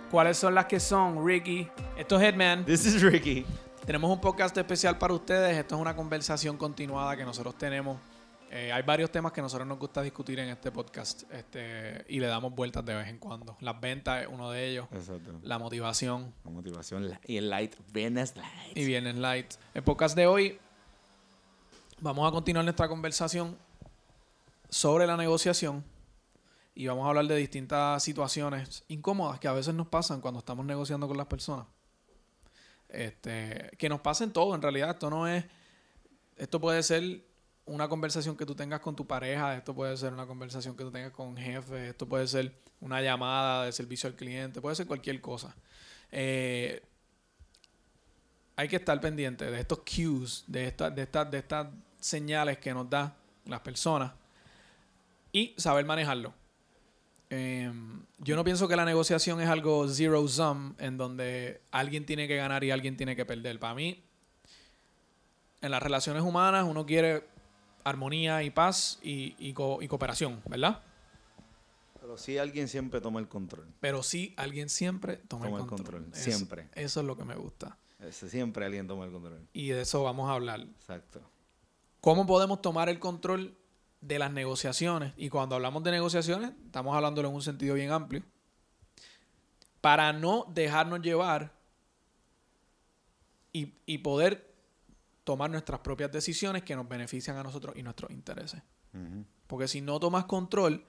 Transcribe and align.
¿Cuáles 0.10 0.38
son 0.38 0.56
las 0.56 0.66
que 0.66 0.80
son, 0.80 1.26
Ricky? 1.26 1.68
Esto 1.98 2.18
es 2.18 2.24
Headman. 2.24 2.64
This 2.66 2.86
is 2.86 3.02
Ricky. 3.02 3.46
Tenemos 3.86 4.10
un 4.10 4.22
podcast 4.22 4.58
especial 4.58 4.98
para 4.98 5.14
ustedes. 5.14 5.58
Esto 5.58 5.76
es 5.76 5.82
una 5.82 5.94
conversación 5.96 6.58
continuada 6.58 7.18
que 7.18 7.26
nosotros 7.26 7.58
tenemos. 7.58 7.98
Eh, 8.50 8.72
hay 8.72 8.82
varios 8.84 9.12
temas 9.12 9.34
que 9.34 9.42
nosotros 9.42 9.68
nos 9.68 9.78
gusta 9.78 10.02
discutir 10.02 10.40
en 10.40 10.48
este 10.50 10.72
podcast 10.72 11.24
este, 11.34 12.06
y 12.08 12.20
le 12.22 12.28
damos 12.28 12.56
vueltas 12.56 12.86
de 12.86 12.96
vez 12.96 13.08
en 13.10 13.18
cuando. 13.18 13.58
Las 13.60 13.80
ventas 13.82 14.22
es 14.22 14.28
uno 14.32 14.50
de 14.52 14.70
ellos. 14.70 14.88
Exacto. 14.94 15.34
La 15.44 15.60
motivación 15.60 16.34
La 16.46 16.52
motivación 16.52 17.10
la- 17.10 17.20
y 17.26 17.36
el 17.38 17.50
light. 17.50 17.76
Viernes 17.92 18.36
light. 18.38 18.78
y 18.78 18.86
Viernes 18.86 19.16
Light. 19.16 19.54
El 19.74 19.84
podcast 19.84 20.16
de 20.16 20.28
hoy 20.28 20.60
vamos 22.00 22.26
a 22.28 22.32
continuar 22.32 22.64
nuestra 22.64 22.88
conversación 22.88 23.58
sobre 24.70 25.06
la 25.06 25.18
negociación 25.18 25.84
y 26.76 26.88
vamos 26.88 27.06
a 27.06 27.10
hablar 27.10 27.26
de 27.26 27.38
distintas 27.38 28.04
situaciones 28.04 28.84
incómodas 28.90 29.40
que 29.40 29.48
a 29.48 29.54
veces 29.54 29.74
nos 29.74 29.88
pasan 29.88 30.20
cuando 30.20 30.40
estamos 30.40 30.66
negociando 30.66 31.08
con 31.08 31.16
las 31.16 31.28
personas. 31.28 31.66
Este, 32.90 33.72
que 33.78 33.88
nos 33.88 34.02
pasen 34.02 34.32
todo 34.32 34.54
en 34.54 34.62
realidad. 34.62 34.92
Esto 34.92 35.10
no 35.10 35.26
es. 35.28 35.46
Esto 36.36 36.60
puede 36.60 36.84
ser 36.84 37.24
una 37.66 37.88
conversación 37.88 38.36
que 38.36 38.46
tú 38.46 38.56
tengas 38.56 38.82
con 38.82 38.96
tu 38.96 39.08
pareja, 39.08 39.56
esto 39.56 39.74
puede 39.74 39.96
ser 39.98 40.14
una 40.14 40.28
conversación 40.28 40.76
que 40.76 40.84
tú 40.84 40.92
tengas 40.92 41.12
con 41.12 41.30
un 41.30 41.38
jefe, 41.38 41.90
esto 41.90 42.08
puede 42.08 42.28
ser 42.28 42.54
una 42.80 43.02
llamada 43.02 43.66
de 43.66 43.72
servicio 43.72 44.08
al 44.08 44.16
cliente, 44.16 44.62
puede 44.62 44.76
ser 44.76 44.86
cualquier 44.86 45.20
cosa. 45.22 45.56
Eh, 46.12 46.84
hay 48.56 48.68
que 48.68 48.76
estar 48.76 49.00
pendiente 49.02 49.50
de 49.50 49.60
estos 49.60 49.80
cues, 49.80 50.44
de 50.46 50.68
estas, 50.68 50.94
de 50.94 51.02
estas, 51.04 51.32
de 51.32 51.38
estas 51.40 51.68
señales 52.00 52.58
que 52.60 52.74
nos 52.74 52.90
dan 52.90 53.14
las 53.46 53.62
personas 53.62 54.12
y 55.32 55.56
saber 55.58 55.86
manejarlo. 55.86 56.34
Eh, 57.30 57.72
yo 58.20 58.36
no 58.36 58.44
pienso 58.44 58.68
que 58.68 58.76
la 58.76 58.86
negociación 58.86 59.42
es 59.42 59.50
algo 59.50 59.88
zero 59.90 60.28
sum 60.28 60.76
en 60.78 60.98
donde 60.98 61.62
alguien 61.72 62.06
tiene 62.06 62.28
que 62.28 62.36
ganar 62.36 62.64
y 62.64 62.72
alguien 62.72 62.98
tiene 62.98 63.16
que 63.16 63.26
perder. 63.26 63.60
Para 63.60 63.74
mí, 63.76 64.04
en 65.62 65.72
las 65.72 65.82
relaciones 65.82 66.24
humanas 66.24 66.66
uno 66.68 66.86
quiere 66.86 67.26
armonía 67.84 68.44
y 68.44 68.50
paz 68.52 69.00
y, 69.02 69.36
y 69.40 69.54
co- 69.54 69.80
y 69.82 69.88
cooperación, 69.88 70.42
¿verdad? 70.48 70.82
Pero 72.00 72.18
sí 72.18 72.38
alguien 72.38 72.68
siempre 72.68 73.02
toma 73.02 73.20
el 73.20 73.28
control. 73.28 73.66
Pero 73.80 74.04
sí 74.04 74.34
alguien 74.38 74.70
siempre 74.70 75.18
toma, 75.28 75.46
Toma 75.46 75.58
el 75.60 75.66
control. 75.68 76.02
control, 76.04 76.14
Eso- 76.14 76.24
siempre. 76.32 76.68
Eso 76.76 77.00
es 77.00 77.06
lo 77.06 77.18
que 77.18 77.24
me 77.26 77.36
gusta. 77.36 77.78
Siempre 78.12 78.66
alguien 78.66 78.86
toma 78.88 79.06
el 79.06 79.12
control. 79.12 79.40
Y 79.54 79.70
de 79.70 79.82
eso 79.82 80.04
vamos 80.04 80.30
a 80.30 80.34
hablar. 80.34 80.60
Exacto. 80.62 81.22
¿Cómo 82.02 82.28
podemos 82.28 82.62
tomar 82.62 82.88
el 82.90 83.00
control 83.00 83.58
de 84.08 84.20
las 84.20 84.32
negociaciones? 84.32 85.14
Y 85.18 85.30
cuando 85.30 85.56
hablamos 85.56 85.84
de 85.84 85.92
negociaciones, 85.92 86.52
estamos 86.66 86.96
hablándolo 86.96 87.30
en 87.30 87.36
un 87.36 87.42
sentido 87.42 87.76
bien 87.76 87.92
amplio. 87.92 88.24
Para 89.82 90.14
no 90.14 90.46
dejarnos 90.54 91.02
llevar 91.02 91.54
y, 93.54 93.74
y 93.86 94.00
poder 94.00 94.56
tomar 95.24 95.50
nuestras 95.50 95.80
propias 95.80 96.12
decisiones 96.12 96.64
que 96.64 96.76
nos 96.76 96.88
benefician 96.88 97.36
a 97.38 97.44
nosotros 97.44 97.76
y 97.76 97.84
nuestros 97.84 98.12
intereses. 98.12 98.62
Porque 99.48 99.68
si 99.68 99.82
no 99.82 100.00
tomas 100.00 100.24
control, 100.26 100.86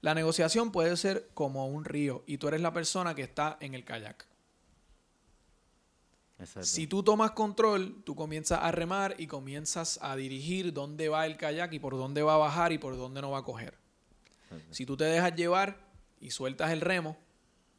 la 0.00 0.14
negociación 0.14 0.70
puede 0.70 0.96
ser 0.96 1.28
como 1.34 1.66
un 1.66 1.84
río 1.84 2.22
y 2.26 2.38
tú 2.38 2.46
eres 2.46 2.60
la 2.60 2.72
persona 2.72 3.16
que 3.16 3.22
está 3.22 3.56
en 3.60 3.74
el 3.74 3.84
kayak. 3.84 4.26
Exacto. 6.38 6.64
Si 6.64 6.86
tú 6.86 7.02
tomas 7.02 7.32
control, 7.32 8.02
tú 8.04 8.14
comienzas 8.14 8.60
a 8.62 8.70
remar 8.70 9.16
y 9.18 9.26
comienzas 9.26 9.98
a 10.02 10.14
dirigir 10.14 10.72
dónde 10.72 11.08
va 11.08 11.26
el 11.26 11.36
kayak 11.36 11.72
y 11.72 11.78
por 11.78 11.96
dónde 11.96 12.22
va 12.22 12.34
a 12.34 12.38
bajar 12.38 12.72
y 12.72 12.78
por 12.78 12.96
dónde 12.96 13.20
no 13.20 13.30
va 13.30 13.38
a 13.38 13.42
coger. 13.42 13.74
Exacto. 14.44 14.74
Si 14.74 14.86
tú 14.86 14.96
te 14.96 15.04
dejas 15.04 15.34
llevar 15.34 15.78
y 16.20 16.30
sueltas 16.30 16.70
el 16.70 16.80
remo, 16.80 17.16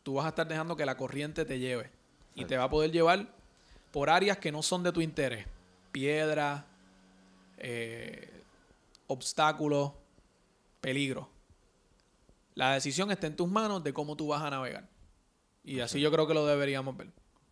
tú 0.03 0.15
vas 0.15 0.25
a 0.25 0.29
estar 0.29 0.47
dejando 0.47 0.75
que 0.75 0.85
la 0.85 0.97
corriente 0.97 1.45
te 1.45 1.59
lleve. 1.59 1.91
Y 2.35 2.45
te 2.45 2.57
va 2.57 2.65
a 2.65 2.69
poder 2.69 2.91
llevar 2.91 3.33
por 3.91 4.09
áreas 4.09 4.37
que 4.37 4.51
no 4.51 4.61
son 4.61 4.83
de 4.83 4.91
tu 4.91 5.01
interés. 5.01 5.45
Piedra, 5.91 6.65
eh, 7.57 8.43
obstáculos, 9.07 9.91
peligro. 10.79 11.29
La 12.55 12.73
decisión 12.73 13.11
está 13.11 13.27
en 13.27 13.35
tus 13.35 13.49
manos 13.49 13.83
de 13.83 13.93
cómo 13.93 14.15
tú 14.15 14.27
vas 14.27 14.41
a 14.41 14.49
navegar. 14.49 14.87
Y 15.63 15.79
así 15.79 15.99
yo 15.99 16.11
creo 16.11 16.27
que 16.27 16.33
lo 16.33 16.45
deberíamos 16.45 16.95
ver. 16.95 17.09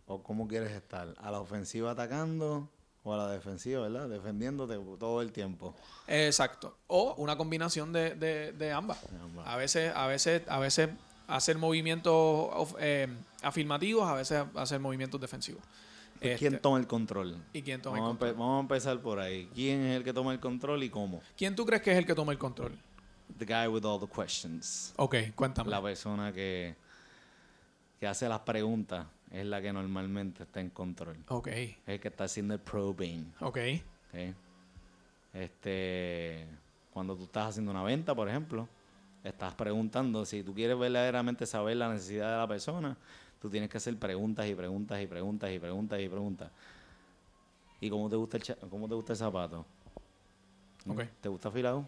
O 0.07 0.23
cómo 0.23 0.47
quieres 0.47 0.71
estar. 0.71 1.13
A 1.21 1.31
la 1.31 1.39
ofensiva 1.39 1.91
atacando 1.91 2.69
o 3.03 3.13
a 3.13 3.17
la 3.17 3.27
defensiva, 3.29 3.81
¿verdad? 3.81 4.09
Defendiéndote 4.09 4.75
todo 4.99 5.21
el 5.21 5.31
tiempo. 5.31 5.75
Exacto. 6.07 6.77
O 6.87 7.13
una 7.17 7.37
combinación 7.37 7.91
de, 7.93 8.15
de- 8.15 8.51
de 8.53 8.71
ambas. 8.71 8.99
A 9.45 9.55
veces, 9.57 9.93
a 9.95 10.07
veces, 10.07 10.41
a 10.47 10.59
veces 10.59 10.89
hacer 11.27 11.57
movimientos 11.57 12.73
eh, 12.79 13.07
afirmativos, 13.43 14.07
a 14.07 14.13
veces 14.13 14.43
hacer 14.55 14.79
movimientos 14.79 15.19
defensivos. 15.19 15.61
Pues, 16.19 16.39
¿Quién 16.39 16.53
Este, 16.55 16.61
toma 16.63 16.79
el 16.79 16.87
control? 16.87 17.37
¿Y 17.53 17.61
quién 17.61 17.81
toma 17.81 17.97
el 17.97 18.01
Vamos, 18.01 18.15
a 18.15 18.19
control? 18.19 18.33
vamos 18.39 18.57
a 18.57 18.61
empezar 18.61 18.99
por 19.01 19.19
ahí. 19.19 19.49
¿Quién 19.53 19.81
es 19.85 19.97
el 19.97 20.03
que 20.03 20.13
toma 20.13 20.31
el 20.33 20.39
control 20.39 20.83
y 20.83 20.89
cómo? 20.89 21.21
¿Quién 21.37 21.55
tú 21.55 21.65
crees 21.65 21.81
que 21.81 21.91
es 21.91 21.97
el 21.97 22.05
que 22.05 22.15
toma 22.15 22.31
el 22.31 22.37
control? 22.39 22.71
The 23.37 23.45
guy 23.45 23.67
with 23.67 23.83
all 23.85 23.99
the 23.99 24.07
questions. 24.07 24.93
Ok, 24.95 25.15
cuéntame. 25.35 25.69
La 25.69 25.81
persona 25.81 26.31
que, 26.33 26.75
que 27.99 28.07
hace 28.07 28.27
las 28.27 28.39
preguntas 28.39 29.05
es 29.31 29.45
la 29.45 29.61
que 29.61 29.71
normalmente 29.73 30.43
está 30.43 30.59
en 30.61 30.69
control. 30.69 31.17
Ok, 31.29 31.47
Es 31.47 31.77
el 31.85 31.99
que 31.99 32.07
está 32.07 32.25
haciendo 32.25 32.53
el 32.53 32.59
probing. 32.59 33.33
ok. 33.41 33.57
¿ok? 34.13 34.35
Este, 35.33 36.47
cuando 36.93 37.15
tú 37.15 37.23
estás 37.25 37.49
haciendo 37.49 37.71
una 37.71 37.83
venta, 37.83 38.15
por 38.15 38.27
ejemplo, 38.29 38.67
estás 39.23 39.53
preguntando, 39.55 40.25
si 40.25 40.43
tú 40.43 40.53
quieres 40.53 40.77
verdaderamente 40.77 41.45
saber 41.45 41.77
la 41.77 41.91
necesidad 41.93 42.31
de 42.31 42.37
la 42.37 42.47
persona, 42.47 42.97
tú 43.41 43.49
tienes 43.49 43.69
que 43.69 43.77
hacer 43.77 43.97
preguntas 43.97 44.47
y 44.47 44.55
preguntas 44.55 45.01
y 45.01 45.07
preguntas 45.07 45.51
y 45.51 45.59
preguntas 45.59 45.99
y 46.01 46.09
preguntas. 46.09 46.51
¿Y 47.79 47.89
cómo 47.89 48.09
te 48.09 48.15
gusta 48.15 48.37
el, 48.37 48.43
cha- 48.43 48.55
cómo 48.69 48.87
te 48.87 48.95
gusta 48.95 49.13
el 49.13 49.17
zapato? 49.19 49.65
¿Mm? 50.85 50.91
Ok. 50.91 51.01
¿Te 51.21 51.29
gusta 51.29 51.49
afilado? 51.49 51.85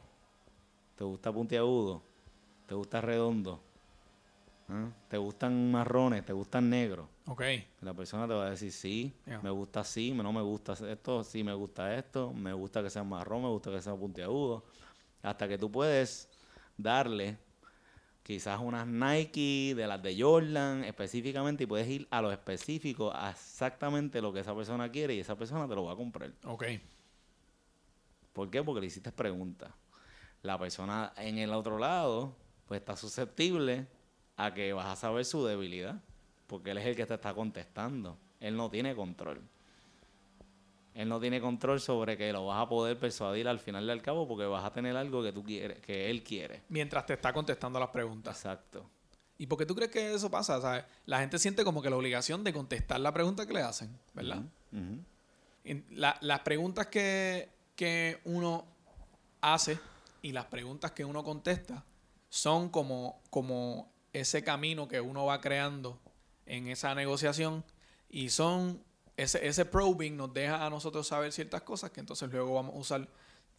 ¿Te 0.95 1.03
gusta 1.03 1.31
puntiagudo? 1.31 2.03
¿Te 2.67 2.75
gusta 2.75 3.01
redondo? 3.01 3.63
¿Ah? 4.69 4.91
¿Te 5.07 5.17
gustan 5.17 5.71
marrones? 5.71 6.23
¿Te 6.23 6.33
gustan 6.33 6.69
negros? 6.69 7.07
Ok. 7.25 7.43
La 7.81 7.93
persona 7.93 8.27
te 8.27 8.33
va 8.33 8.45
a 8.45 8.49
decir 8.51 8.71
sí, 8.71 9.13
me 9.41 9.49
gusta 9.49 9.79
así, 9.79 10.11
no 10.11 10.31
me 10.31 10.41
gusta 10.41 10.73
esto, 10.73 11.23
sí 11.23 11.43
me 11.43 11.53
gusta 11.53 11.95
esto, 11.95 12.31
me 12.33 12.53
gusta 12.53 12.83
que 12.83 12.89
sea 12.89 13.03
marrón, 13.03 13.41
me 13.41 13.49
gusta 13.49 13.71
que 13.71 13.81
sea 13.81 13.95
puntiagudo. 13.95 14.63
Hasta 15.23 15.47
que 15.47 15.57
tú 15.57 15.71
puedes 15.71 16.29
darle 16.77 17.37
quizás 18.21 18.59
unas 18.59 18.85
Nike 18.85 19.73
de 19.75 19.87
las 19.87 20.01
de 20.03 20.21
Jordan 20.21 20.83
específicamente 20.83 21.63
y 21.63 21.67
puedes 21.67 21.87
ir 21.87 22.07
a 22.11 22.21
lo 22.21 22.31
específico, 22.31 23.11
a 23.11 23.31
exactamente 23.31 24.21
lo 24.21 24.31
que 24.31 24.41
esa 24.41 24.55
persona 24.55 24.91
quiere 24.91 25.15
y 25.15 25.19
esa 25.19 25.35
persona 25.35 25.67
te 25.67 25.73
lo 25.73 25.85
va 25.85 25.93
a 25.93 25.95
comprar. 25.95 26.31
Ok. 26.45 26.65
¿Por 28.33 28.51
qué? 28.51 28.63
Porque 28.63 28.81
le 28.81 28.87
hiciste 28.87 29.11
preguntas. 29.11 29.71
La 30.43 30.59
persona 30.59 31.11
en 31.17 31.39
el 31.39 31.51
otro 31.51 31.79
lado, 31.79 32.35
pues 32.67 32.79
está 32.79 32.95
susceptible 32.95 33.87
a 34.39 34.53
que 34.53 34.73
vas 34.73 34.87
a 34.87 34.95
saber 34.95 35.25
su 35.25 35.45
debilidad. 35.45 35.95
Porque 36.47 36.71
él 36.71 36.77
es 36.79 36.85
el 36.87 36.95
que 36.95 37.05
te 37.05 37.13
está 37.13 37.33
contestando. 37.33 38.17
Él 38.39 38.55
no 38.57 38.69
tiene 38.69 38.95
control. 38.95 39.41
Él 40.95 41.07
no 41.07 41.19
tiene 41.19 41.39
control 41.39 41.79
sobre 41.79 42.17
que 42.17 42.33
lo 42.33 42.47
vas 42.47 42.61
a 42.65 42.67
poder 42.67 42.97
persuadir 42.97 43.47
al 43.47 43.59
final 43.59 43.85
del 43.87 44.01
cabo 44.01 44.27
porque 44.27 44.45
vas 44.45 44.65
a 44.65 44.71
tener 44.73 44.97
algo 44.97 45.21
que 45.23 45.31
tú 45.31 45.43
quieres, 45.43 45.79
que 45.79 46.09
él 46.09 46.23
quiere. 46.23 46.63
Mientras 46.69 47.05
te 47.05 47.13
está 47.13 47.31
contestando 47.31 47.79
las 47.79 47.89
preguntas. 47.89 48.35
Exacto. 48.37 48.85
¿Y 49.37 49.45
por 49.45 49.57
qué 49.57 49.65
tú 49.65 49.75
crees 49.75 49.91
que 49.91 50.13
eso 50.13 50.29
pasa? 50.29 50.59
¿Sabes? 50.59 50.83
La 51.05 51.19
gente 51.19 51.37
siente 51.39 51.63
como 51.63 51.81
que 51.81 51.89
la 51.89 51.95
obligación 51.95 52.43
de 52.43 52.51
contestar 52.51 52.99
la 52.99 53.13
pregunta 53.13 53.45
que 53.45 53.53
le 53.53 53.61
hacen, 53.61 53.95
¿verdad? 54.13 54.41
En- 55.63 55.85
la- 55.91 56.17
las 56.21 56.39
preguntas 56.41 56.87
que, 56.87 57.47
que 57.75 58.19
uno 58.25 58.65
hace 59.41 59.77
y 60.21 60.33
las 60.33 60.45
preguntas 60.45 60.91
que 60.91 61.05
uno 61.05 61.23
contesta 61.23 61.83
son 62.29 62.67
como, 62.69 63.21
como 63.29 63.89
ese 64.13 64.43
camino 64.43 64.87
que 64.87 65.01
uno 65.01 65.25
va 65.25 65.39
creando 65.41 65.99
en 66.45 66.67
esa 66.67 66.95
negociación 66.95 67.63
y 68.09 68.29
son 68.29 68.83
ese, 69.17 69.45
ese 69.47 69.65
probing 69.65 70.15
nos 70.17 70.33
deja 70.33 70.65
a 70.65 70.69
nosotros 70.69 71.07
saber 71.07 71.31
ciertas 71.31 71.61
cosas 71.63 71.91
que 71.91 71.99
entonces 71.99 72.29
luego 72.31 72.53
vamos 72.55 72.73
a 72.75 72.77
usar 72.79 73.07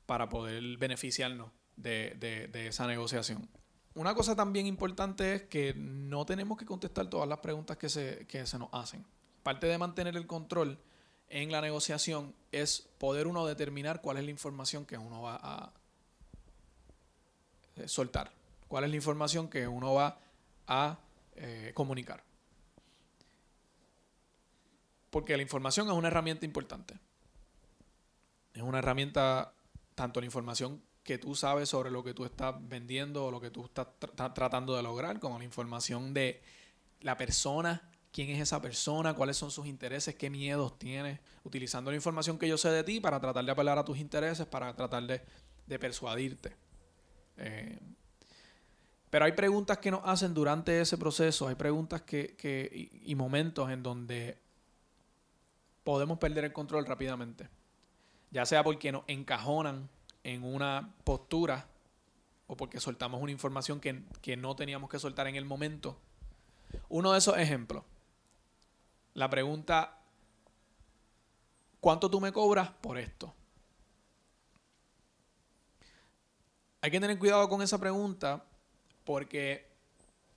para 0.07 0.29
poder 0.29 0.77
beneficiarnos 0.79 1.51
de, 1.77 2.17
de- 2.53 2.67
esa 2.69 2.87
negociación. 2.87 3.49
Una 3.95 4.15
cosa 4.15 4.35
también 4.35 4.67
importante 4.67 5.35
es 5.35 5.43
que 5.43 5.75
no 5.75 6.25
tenemos 6.25 6.57
que 6.59 6.65
contestar 6.67 7.09
todas 7.09 7.29
las 7.29 7.39
preguntas 7.39 7.77
que 7.77 7.89
se, 7.89 8.27
que 8.27 8.47
se 8.47 8.59
nos 8.59 8.69
hacen. 8.73 9.05
Parte 9.43 9.67
de 9.67 9.79
mantener 9.79 10.17
el 10.17 10.27
control 10.27 10.79
en 11.29 11.53
la 11.53 11.61
negociación 11.61 12.35
es 12.53 12.89
poder 12.99 13.27
uno 13.27 13.47
determinar 13.47 14.01
cuál 14.01 14.17
es 14.17 14.25
la 14.25 14.31
información 14.31 14.85
que 14.87 14.99
uno 14.99 15.23
va 15.23 15.39
a 15.43 15.73
soltar, 17.87 18.33
cuál 18.69 18.85
es 18.85 18.91
la 18.91 18.97
información 18.97 19.49
que 19.49 19.67
uno 19.69 19.95
va 19.95 20.19
a 20.71 20.99
eh, 21.35 21.73
comunicar. 21.75 22.25
Porque 25.11 25.37
la 25.37 25.43
información 25.43 25.89
es 25.89 25.93
una 25.93 26.09
herramienta 26.09 26.47
importante. 26.47 26.95
Es 28.55 28.63
una 28.63 28.79
herramienta, 28.79 29.53
tanto 29.95 30.21
la 30.21 30.27
información 30.27 30.81
que 31.03 31.19
tú 31.19 31.35
sabes 31.35 31.69
sobre 31.69 31.91
lo 31.91 32.05
que 32.05 32.15
tú 32.15 32.25
estás 32.25 32.55
vendiendo 32.69 33.25
o 33.27 33.31
lo 33.31 33.41
que 33.41 33.51
tú 33.51 33.65
estás 33.65 33.89
tra- 33.99 34.15
tra- 34.15 34.33
tratando 34.33 34.77
de 34.77 34.83
lograr, 34.83 35.19
como 35.19 35.39
la 35.39 35.45
información 35.45 36.15
de 36.15 36.41
la 37.01 37.17
persona, 37.17 37.91
quién 38.13 38.31
es 38.31 38.41
esa 38.41 38.61
persona, 38.63 39.15
cuáles 39.15 39.37
son 39.37 39.51
sus 39.51 39.67
intereses, 39.67 40.15
qué 40.15 40.31
miedos 40.31 40.79
tiene, 40.79 41.21
utilizando 41.43 41.91
la 41.91 41.97
información 41.97 42.39
que 42.39 42.47
yo 42.47 42.59
sé 42.59 42.71
de 42.71 42.85
ti 42.85 43.01
para 43.01 43.19
tratar 43.19 43.45
de 43.45 43.51
apelar 43.51 43.79
a 43.79 43.85
tus 43.85 43.99
intereses, 43.99 44.47
para 44.47 44.75
tratar 44.77 45.03
de, 45.05 45.23
de 45.67 45.79
persuadirte. 45.79 46.55
Eh, 47.39 47.79
pero 49.11 49.25
hay 49.25 49.33
preguntas 49.33 49.79
que 49.79 49.91
nos 49.91 50.03
hacen 50.05 50.33
durante 50.33 50.81
ese 50.81 50.97
proceso, 50.97 51.49
hay 51.49 51.57
preguntas 51.57 52.03
que, 52.03 52.37
que- 52.37 52.89
y, 53.05 53.15
momentos 53.17 53.69
en 53.69 53.83
donde 53.83 54.39
podemos 55.83 56.19
perder 56.19 56.45
el 56.45 56.53
control 56.53 56.87
rápidamente. 56.87 57.49
Ya 58.31 58.47
sea 58.47 58.63
porque 58.63 58.93
nos 58.93 59.03
encajonan 59.09 59.89
en 60.23 60.45
una 60.45 60.95
postura 61.03 61.67
o 62.47 62.57
porque 62.57 62.79
soltamos 62.79 63.21
una 63.21 63.33
información 63.33 63.81
que, 63.81 64.05
que 64.23 64.37
no 64.37 64.55
teníamos 64.55 64.89
que 64.89 65.01
soltar 65.01 65.27
en 65.27 65.35
el 65.35 65.45
momento. 65.45 65.99
Uno 66.89 67.11
de 67.11 67.19
esos 67.19 67.37
ejemplos. 67.37 67.83
La 69.15 69.29
pregunta, 69.29 69.99
¿cuánto 71.81 72.09
tú 72.09 72.21
me 72.21 72.33
cobras 72.33 72.71
por 72.81 72.97
esto? 72.97 73.35
Hay 76.81 76.93
que 76.93 77.01
tener 77.01 77.19
cuidado 77.19 77.49
con 77.49 77.61
esa 77.61 77.79
pregunta 77.79 78.45
porque 79.11 79.67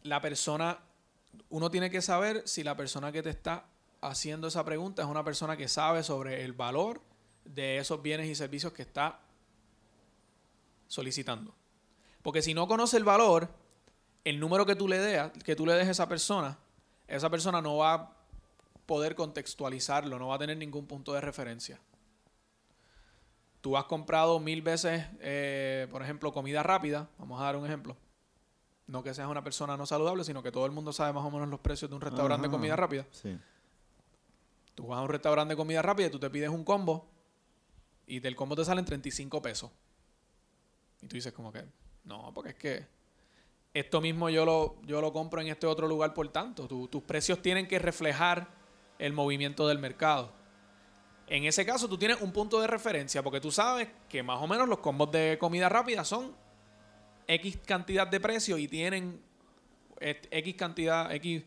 la 0.02 0.20
persona, 0.20 0.80
uno 1.52 1.70
tiene 1.70 1.92
que 1.92 2.02
saber 2.02 2.42
si 2.48 2.64
la 2.64 2.76
persona 2.76 3.12
que 3.12 3.22
te 3.22 3.30
está 3.30 3.66
haciendo 4.02 4.48
esa 4.48 4.66
pregunta 4.66 5.04
es 5.04 5.08
una 5.08 5.24
persona 5.24 5.56
que 5.56 5.68
sabe 5.68 6.02
sobre 6.02 6.44
el 6.44 6.54
valor 6.54 7.00
de 7.46 7.78
esos 7.78 8.02
bienes 8.02 8.28
y 8.28 8.34
servicios 8.34 8.74
que 8.74 8.82
está 8.82 9.20
solicitando. 10.88 11.54
Porque 12.24 12.42
si 12.42 12.56
no 12.56 12.68
conoce 12.68 12.98
el 12.98 13.04
valor, 13.04 13.48
el 14.24 14.40
número 14.40 14.66
que 14.66 14.76
tú 14.76 14.88
le 14.88 14.98
des, 14.98 15.32
que 15.44 15.56
tú 15.56 15.68
le 15.68 15.74
des 15.74 15.88
a 15.88 15.92
esa 15.92 16.10
persona, 16.10 16.58
esa 17.08 17.30
persona 17.30 17.62
no 17.62 17.78
va 17.78 17.94
a 17.94 18.12
poder 18.88 19.14
contextualizarlo, 19.14 20.18
no 20.18 20.30
va 20.30 20.38
a 20.38 20.40
tener 20.40 20.58
ningún 20.58 20.88
punto 20.88 21.14
de 21.14 21.22
referencia. 21.22 21.80
Tú 23.62 23.78
has 23.78 23.84
comprado 23.84 24.40
mil 24.40 24.64
veces, 24.64 25.06
eh, 25.20 25.88
por 25.92 26.02
ejemplo, 26.02 26.34
comida 26.34 26.64
rápida, 26.64 27.08
vamos 27.20 27.40
a 27.40 27.44
dar 27.44 27.56
un 27.56 27.68
ejemplo. 27.68 27.96
No 28.88 29.02
que 29.04 29.14
seas 29.14 29.30
una 29.30 29.44
persona 29.44 29.78
no 29.78 29.86
saludable, 29.86 30.24
sino 30.24 30.44
que 30.44 30.52
todo 30.52 30.66
el 30.66 30.72
mundo 30.72 30.92
sabe 30.92 31.14
más 31.14 31.24
o 31.24 31.32
menos 31.32 31.48
los 31.48 31.60
precios 31.60 31.90
de 31.90 31.96
un 31.96 32.02
restaurante 32.02 32.48
de 32.48 32.52
comida 32.52 32.76
rápida. 32.76 33.06
Sí. 33.12 33.38
Tú 34.76 34.88
vas 34.88 35.00
a 35.00 35.02
un 35.04 35.10
restaurante 35.10 35.54
de 35.54 35.58
comida 35.58 35.82
rápida 35.82 36.08
y 36.08 36.10
tú 36.10 36.20
te 36.20 36.30
pides 36.30 36.50
un 36.50 36.64
combo 36.64 37.06
y 38.08 38.20
del 38.20 38.36
combo 38.36 38.56
te 38.56 38.66
salen 38.66 38.84
35 38.84 39.42
pesos. 39.42 39.72
Y 41.02 41.08
tú 41.08 41.16
dices 41.16 41.32
como 41.34 41.52
que, 41.52 41.64
no, 42.04 42.32
porque 42.34 42.50
es 42.52 42.56
que 42.56 42.86
esto 43.74 44.02
mismo 44.02 44.30
yo 44.30 44.46
lo, 44.46 44.76
yo 44.84 45.00
lo 45.02 45.14
compro 45.14 45.42
en 45.42 45.48
este 45.48 45.66
otro 45.68 45.88
lugar 45.88 46.14
por 46.14 46.28
tanto. 46.30 46.68
Tu- 46.68 46.88
tus 46.88 47.04
precios 47.04 47.42
tienen 47.42 47.68
que 47.68 47.80
reflejar 47.80 48.48
el 49.00 49.14
movimiento 49.14 49.68
del 49.68 49.80
mercado. 49.80 50.32
En 51.28 51.46
ese 51.46 51.66
caso 51.66 51.88
tú 51.88 51.98
tienes 51.98 52.22
un 52.22 52.32
punto 52.34 52.60
de 52.60 52.68
referencia 52.68 53.24
porque 53.24 53.40
tú 53.40 53.50
sabes 53.52 53.88
que 54.10 54.22
más 54.24 54.42
o 54.42 54.48
menos 54.48 54.68
los 54.68 54.80
combos 54.80 55.10
de 55.12 55.38
comida 55.40 55.70
rápida 55.70 56.04
son 56.04 56.36
X 57.28 57.60
cantidad 57.66 58.08
de 58.08 58.20
precio 58.20 58.58
y 58.58 58.68
tienen 58.68 59.22
eh, 60.00 60.22
X 60.30 60.56
cantidad, 60.56 61.12
X 61.14 61.44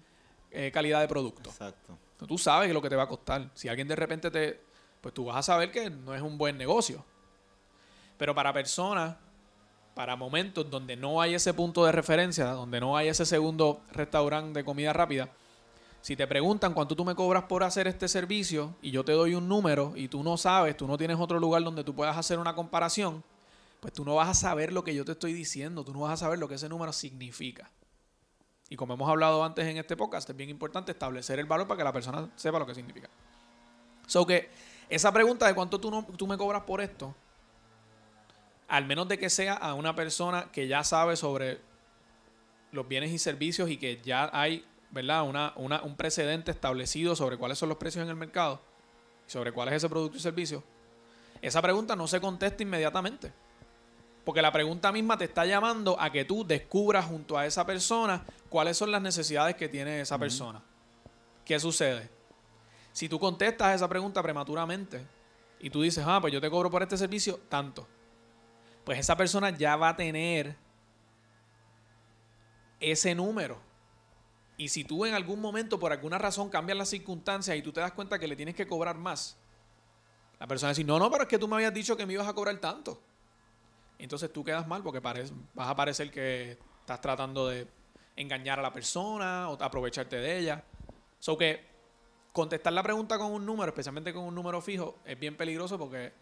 eh, 0.50 0.70
calidad 0.72 1.00
de 1.00 1.08
producto. 1.08 1.50
Exacto. 1.50 1.98
Tú 2.26 2.38
sabes 2.38 2.72
lo 2.72 2.80
que 2.80 2.88
te 2.88 2.96
va 2.96 3.02
a 3.02 3.08
costar. 3.08 3.50
Si 3.54 3.68
alguien 3.68 3.88
de 3.88 3.96
repente 3.96 4.30
te... 4.30 4.60
Pues 5.00 5.14
tú 5.14 5.26
vas 5.26 5.36
a 5.36 5.42
saber 5.42 5.70
que 5.70 5.90
no 5.90 6.14
es 6.14 6.22
un 6.22 6.38
buen 6.38 6.56
negocio. 6.56 7.04
Pero 8.16 8.34
para 8.34 8.52
personas, 8.52 9.16
para 9.94 10.16
momentos 10.16 10.68
donde 10.70 10.96
no 10.96 11.20
hay 11.20 11.34
ese 11.34 11.52
punto 11.52 11.84
de 11.84 11.92
referencia, 11.92 12.46
donde 12.46 12.80
no 12.80 12.96
hay 12.96 13.08
ese 13.08 13.26
segundo 13.26 13.82
restaurante 13.92 14.58
de 14.58 14.64
comida 14.64 14.92
rápida, 14.92 15.28
si 16.00 16.16
te 16.16 16.26
preguntan 16.26 16.72
cuánto 16.72 16.94
tú 16.94 17.04
me 17.04 17.14
cobras 17.14 17.44
por 17.44 17.64
hacer 17.64 17.86
este 17.88 18.08
servicio 18.08 18.74
y 18.80 18.92
yo 18.92 19.04
te 19.04 19.12
doy 19.12 19.34
un 19.34 19.48
número 19.48 19.92
y 19.96 20.08
tú 20.08 20.22
no 20.22 20.36
sabes, 20.36 20.76
tú 20.76 20.86
no 20.86 20.96
tienes 20.96 21.18
otro 21.18 21.38
lugar 21.38 21.64
donde 21.64 21.84
tú 21.84 21.94
puedas 21.94 22.16
hacer 22.16 22.38
una 22.38 22.54
comparación, 22.54 23.24
pues 23.80 23.92
tú 23.92 24.04
no 24.04 24.14
vas 24.14 24.28
a 24.28 24.34
saber 24.34 24.72
lo 24.72 24.84
que 24.84 24.94
yo 24.94 25.04
te 25.04 25.12
estoy 25.12 25.32
diciendo, 25.32 25.84
tú 25.84 25.92
no 25.92 26.00
vas 26.00 26.12
a 26.12 26.16
saber 26.16 26.38
lo 26.38 26.48
que 26.48 26.54
ese 26.56 26.68
número 26.68 26.92
significa. 26.92 27.70
Y 28.68 28.76
como 28.76 28.94
hemos 28.94 29.08
hablado 29.08 29.44
antes 29.44 29.64
en 29.66 29.76
este 29.76 29.96
podcast, 29.96 30.28
es 30.28 30.36
bien 30.36 30.50
importante 30.50 30.92
establecer 30.92 31.38
el 31.38 31.46
valor 31.46 31.68
para 31.68 31.78
que 31.78 31.84
la 31.84 31.92
persona 31.92 32.28
sepa 32.36 32.58
lo 32.58 32.66
que 32.66 32.74
significa. 32.74 33.08
So 34.06 34.26
que 34.26 34.50
esa 34.88 35.12
pregunta 35.12 35.46
de 35.46 35.54
cuánto 35.54 35.78
tú, 35.80 35.90
no, 35.90 36.06
me 36.26 36.36
cobras 36.36 36.62
por 36.62 36.80
esto, 36.80 37.14
al 38.68 38.84
menos 38.86 39.06
de 39.08 39.18
que 39.18 39.30
sea 39.30 39.54
a 39.54 39.74
una 39.74 39.94
persona 39.94 40.50
que 40.50 40.66
ya 40.66 40.82
sabe 40.82 41.16
sobre 41.16 41.60
los 42.72 42.88
bienes 42.88 43.12
y 43.12 43.18
servicios 43.18 43.70
y 43.70 43.76
que 43.76 44.00
ya 44.02 44.28
hay, 44.32 44.64
¿verdad? 44.90 45.22
Una- 45.22 45.52
un 45.56 45.96
precedente 45.96 46.50
establecido 46.50 47.14
sobre 47.14 47.36
cuáles 47.36 47.58
son 47.58 47.68
los 47.68 47.78
precios 47.78 48.02
en 48.02 48.08
el 48.10 48.16
mercado 48.16 48.60
y 49.26 49.30
sobre 49.30 49.52
cuál 49.52 49.68
es 49.68 49.74
ese 49.74 49.88
producto 49.88 50.16
y 50.18 50.20
servicio, 50.20 50.64
esa 51.42 51.62
pregunta 51.62 51.94
no 51.94 52.08
se 52.08 52.20
contesta 52.20 52.62
inmediatamente. 52.62 53.32
Porque 54.26 54.42
la 54.42 54.50
pregunta 54.50 54.90
misma 54.90 55.16
te 55.16 55.24
está 55.24 55.46
llamando 55.46 55.96
a 56.00 56.10
que 56.10 56.24
tú 56.24 56.44
descubras 56.44 57.04
junto 57.04 57.38
a 57.38 57.46
esa 57.46 57.64
persona 57.64 58.26
cuáles 58.48 58.76
son 58.76 58.90
las 58.90 59.00
necesidades 59.00 59.54
que 59.54 59.68
tiene 59.68 60.00
esa 60.00 60.18
persona. 60.18 60.60
¿Qué 61.44 61.60
sucede? 61.60 62.10
Si 62.92 63.08
tú 63.08 63.20
contestas 63.20 63.76
esa 63.76 63.88
pregunta 63.88 64.20
prematuramente 64.24 65.06
y 65.60 65.70
tú 65.70 65.80
dices, 65.80 66.04
ah, 66.04 66.18
pues 66.20 66.32
yo 66.32 66.40
te 66.40 66.50
cobro 66.50 66.68
por 66.68 66.82
este 66.82 66.96
servicio 66.96 67.38
tanto, 67.48 67.86
pues 68.82 68.98
esa 68.98 69.16
persona 69.16 69.50
ya 69.50 69.76
va 69.76 69.90
a 69.90 69.96
tener 69.96 70.56
ese 72.80 73.14
número. 73.14 73.60
Y 74.56 74.70
si 74.70 74.82
tú 74.82 75.06
en 75.06 75.14
algún 75.14 75.40
momento, 75.40 75.78
por 75.78 75.92
alguna 75.92 76.18
razón, 76.18 76.48
cambias 76.48 76.76
las 76.76 76.88
circunstancias 76.88 77.56
y 77.56 77.62
tú 77.62 77.70
te 77.70 77.78
das 77.78 77.92
cuenta 77.92 78.18
que 78.18 78.26
le 78.26 78.34
tienes 78.34 78.56
que 78.56 78.66
cobrar 78.66 78.98
más, 78.98 79.36
La 80.40 80.48
persona 80.48 80.70
dice, 80.70 80.82
no, 80.82 80.98
no, 80.98 81.12
pero 81.12 81.22
es 81.22 81.28
que 81.28 81.38
tú 81.38 81.46
me 81.46 81.54
habías 81.54 81.72
dicho 81.72 81.96
que 81.96 82.06
me 82.06 82.14
ibas 82.14 82.26
a 82.26 82.32
cobrar 82.32 82.58
tanto. 82.58 83.00
Entonces 83.98 84.32
tú 84.32 84.44
quedas 84.44 84.66
mal 84.66 84.82
porque 84.82 85.00
vas 85.00 85.68
a 85.68 85.76
parecer 85.76 86.10
que 86.10 86.58
estás 86.80 87.00
tratando 87.00 87.48
de 87.48 87.66
engañar 88.16 88.58
a 88.58 88.62
la 88.62 88.72
persona 88.72 89.48
o 89.50 89.62
aprovecharte 89.62 90.16
de 90.16 90.38
ella. 90.38 90.64
So 91.18 91.36
que 91.36 91.64
contestar 92.32 92.72
la 92.72 92.82
pregunta 92.82 93.18
con 93.18 93.32
un 93.32 93.46
número, 93.46 93.70
especialmente 93.70 94.12
con 94.12 94.24
un 94.24 94.34
número 94.34 94.60
fijo, 94.60 94.98
es 95.04 95.18
bien 95.18 95.36
peligroso 95.36 95.78
porque 95.78 96.12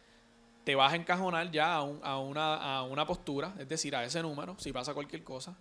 te 0.65 0.75
vas 0.75 0.93
a 0.93 0.97
encajonar 0.97 1.51
ya 1.51 1.75
a, 1.75 1.83
una, 2.19 3.07
postura, 3.07 3.55
es 3.59 3.69
decir, 3.69 3.95
a 3.95 4.05
ese 4.05 4.23
número, 4.23 4.57
si 4.59 4.73
pasa 4.73 4.95
cualquier 4.95 5.25
cosa. 5.25 5.57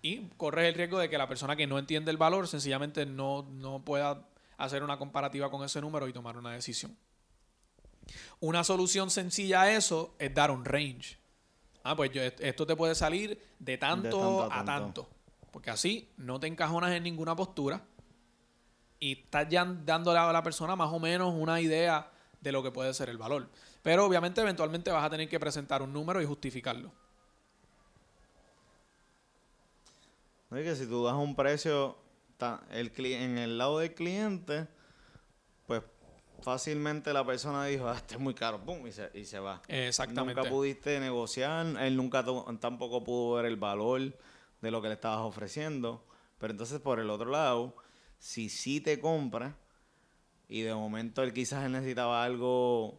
Y 0.00 0.28
corres 0.36 0.66
el 0.66 0.74
riesgo 0.74 0.98
de 0.98 1.08
que 1.08 1.18
la 1.18 1.28
persona 1.28 1.54
que 1.54 1.66
no 1.66 1.78
entiende 1.78 2.10
el 2.10 2.16
valor 2.16 2.48
sencillamente 2.48 3.04
no 3.06 3.82
pueda 3.84 4.26
hacer 4.56 4.82
una 4.82 4.98
comparativa 4.98 5.50
con 5.50 5.64
ese 5.64 5.80
número 5.80 6.08
y 6.08 6.12
tomar 6.12 6.36
una 6.36 6.52
decisión. 6.52 6.96
Una 8.40 8.64
solución 8.64 9.10
sencilla 9.10 9.62
a 9.62 9.72
eso 9.72 10.14
es 10.18 10.32
dar 10.34 10.50
un 10.50 10.64
range. 10.64 11.18
Ah, 11.82 11.96
pues 11.96 12.10
yo, 12.12 12.22
esto 12.22 12.66
te 12.66 12.76
puede 12.76 12.94
salir 12.94 13.40
de 13.58 13.78
tanto, 13.78 14.52
a, 14.52 14.64
tanto. 14.64 15.08
Porque 15.50 15.70
así 15.70 16.08
no 16.16 16.38
te 16.38 16.46
encajonas 16.46 16.92
en 16.92 17.02
ninguna 17.02 17.34
postura 17.34 17.82
y 19.00 19.12
estás 19.12 19.48
ya 19.48 19.64
dándole 19.64 20.18
a 20.18 20.32
la 20.32 20.42
persona 20.42 20.76
más 20.76 20.92
o 20.92 20.98
menos 20.98 21.32
una 21.34 21.60
idea 21.60 22.10
de 22.40 22.52
lo 22.52 22.62
que 22.62 22.70
puede 22.70 22.92
ser 22.94 23.08
el 23.08 23.18
valor. 23.18 23.48
Pero 23.82 24.04
obviamente 24.04 24.40
eventualmente 24.40 24.90
vas 24.90 25.04
a 25.04 25.10
tener 25.10 25.28
que 25.28 25.40
presentar 25.40 25.82
un 25.82 25.92
número 25.92 26.20
y 26.20 26.26
justificarlo. 26.26 26.92
No 30.50 30.56
es 30.56 30.64
que 30.64 30.76
si 30.76 30.88
tú 30.88 31.04
das 31.04 31.14
un 31.14 31.36
precio 31.36 31.96
el, 32.70 32.92
en 32.96 33.38
el 33.38 33.58
lado 33.58 33.78
del 33.78 33.94
cliente, 33.94 34.66
fácilmente 36.40 37.12
la 37.12 37.24
persona 37.24 37.64
dijo, 37.66 37.88
ah, 37.88 37.96
este 37.96 38.14
es 38.14 38.20
muy 38.20 38.34
caro, 38.34 38.64
pum, 38.64 38.86
y 38.86 38.92
se, 38.92 39.10
y 39.14 39.24
se 39.24 39.38
va. 39.38 39.62
Exactamente. 39.68 40.40
Nunca 40.40 40.50
pudiste 40.50 40.98
negociar, 41.00 41.66
él 41.80 41.96
nunca 41.96 42.24
tampoco 42.60 43.02
pudo 43.04 43.36
ver 43.36 43.46
el 43.46 43.56
valor 43.56 44.16
de 44.60 44.70
lo 44.70 44.82
que 44.82 44.88
le 44.88 44.94
estabas 44.94 45.20
ofreciendo. 45.20 46.04
Pero 46.38 46.52
entonces, 46.52 46.80
por 46.80 47.00
el 47.00 47.10
otro 47.10 47.30
lado, 47.30 47.76
si 48.18 48.48
sí 48.48 48.80
te 48.80 49.00
compra 49.00 49.56
y 50.48 50.62
de 50.62 50.74
momento 50.74 51.22
él 51.22 51.32
quizás 51.32 51.68
necesitaba 51.68 52.24
algo 52.24 52.98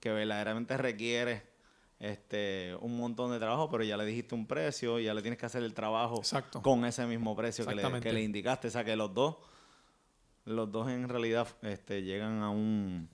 que 0.00 0.10
verdaderamente 0.10 0.76
requiere 0.76 1.54
este, 1.98 2.76
un 2.80 2.96
montón 2.96 3.32
de 3.32 3.38
trabajo, 3.38 3.70
pero 3.70 3.84
ya 3.84 3.96
le 3.96 4.04
dijiste 4.04 4.34
un 4.34 4.46
precio, 4.46 4.98
ya 4.98 5.14
le 5.14 5.22
tienes 5.22 5.38
que 5.38 5.46
hacer 5.46 5.62
el 5.62 5.74
trabajo 5.74 6.22
con 6.62 6.84
ese 6.84 7.06
mismo 7.06 7.34
precio 7.34 7.66
que 7.66 7.74
le, 7.74 8.00
que 8.00 8.12
le, 8.12 8.22
indicaste. 8.22 8.68
O 8.68 8.70
sea 8.70 8.84
que 8.84 8.94
los 8.96 9.14
dos, 9.14 9.36
los 10.44 10.70
dos 10.70 10.90
en 10.90 11.08
realidad 11.08 11.48
este, 11.62 12.02
llegan 12.02 12.42
a 12.42 12.50
un 12.50 13.08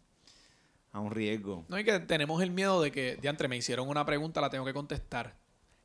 a 0.93 0.99
un 0.99 1.13
riesgo. 1.13 1.65
No, 1.69 1.79
y 1.79 1.85
que 1.85 2.01
tenemos 2.01 2.43
el 2.43 2.51
miedo 2.51 2.83
de 2.83 2.91
que, 2.91 3.17
de 3.17 3.29
entre 3.29 3.47
me 3.47 3.57
hicieron 3.57 3.89
una 3.89 4.05
pregunta, 4.05 4.41
la 4.41 4.51
tengo 4.51 4.65
que 4.65 4.75
contestar. 4.75 5.37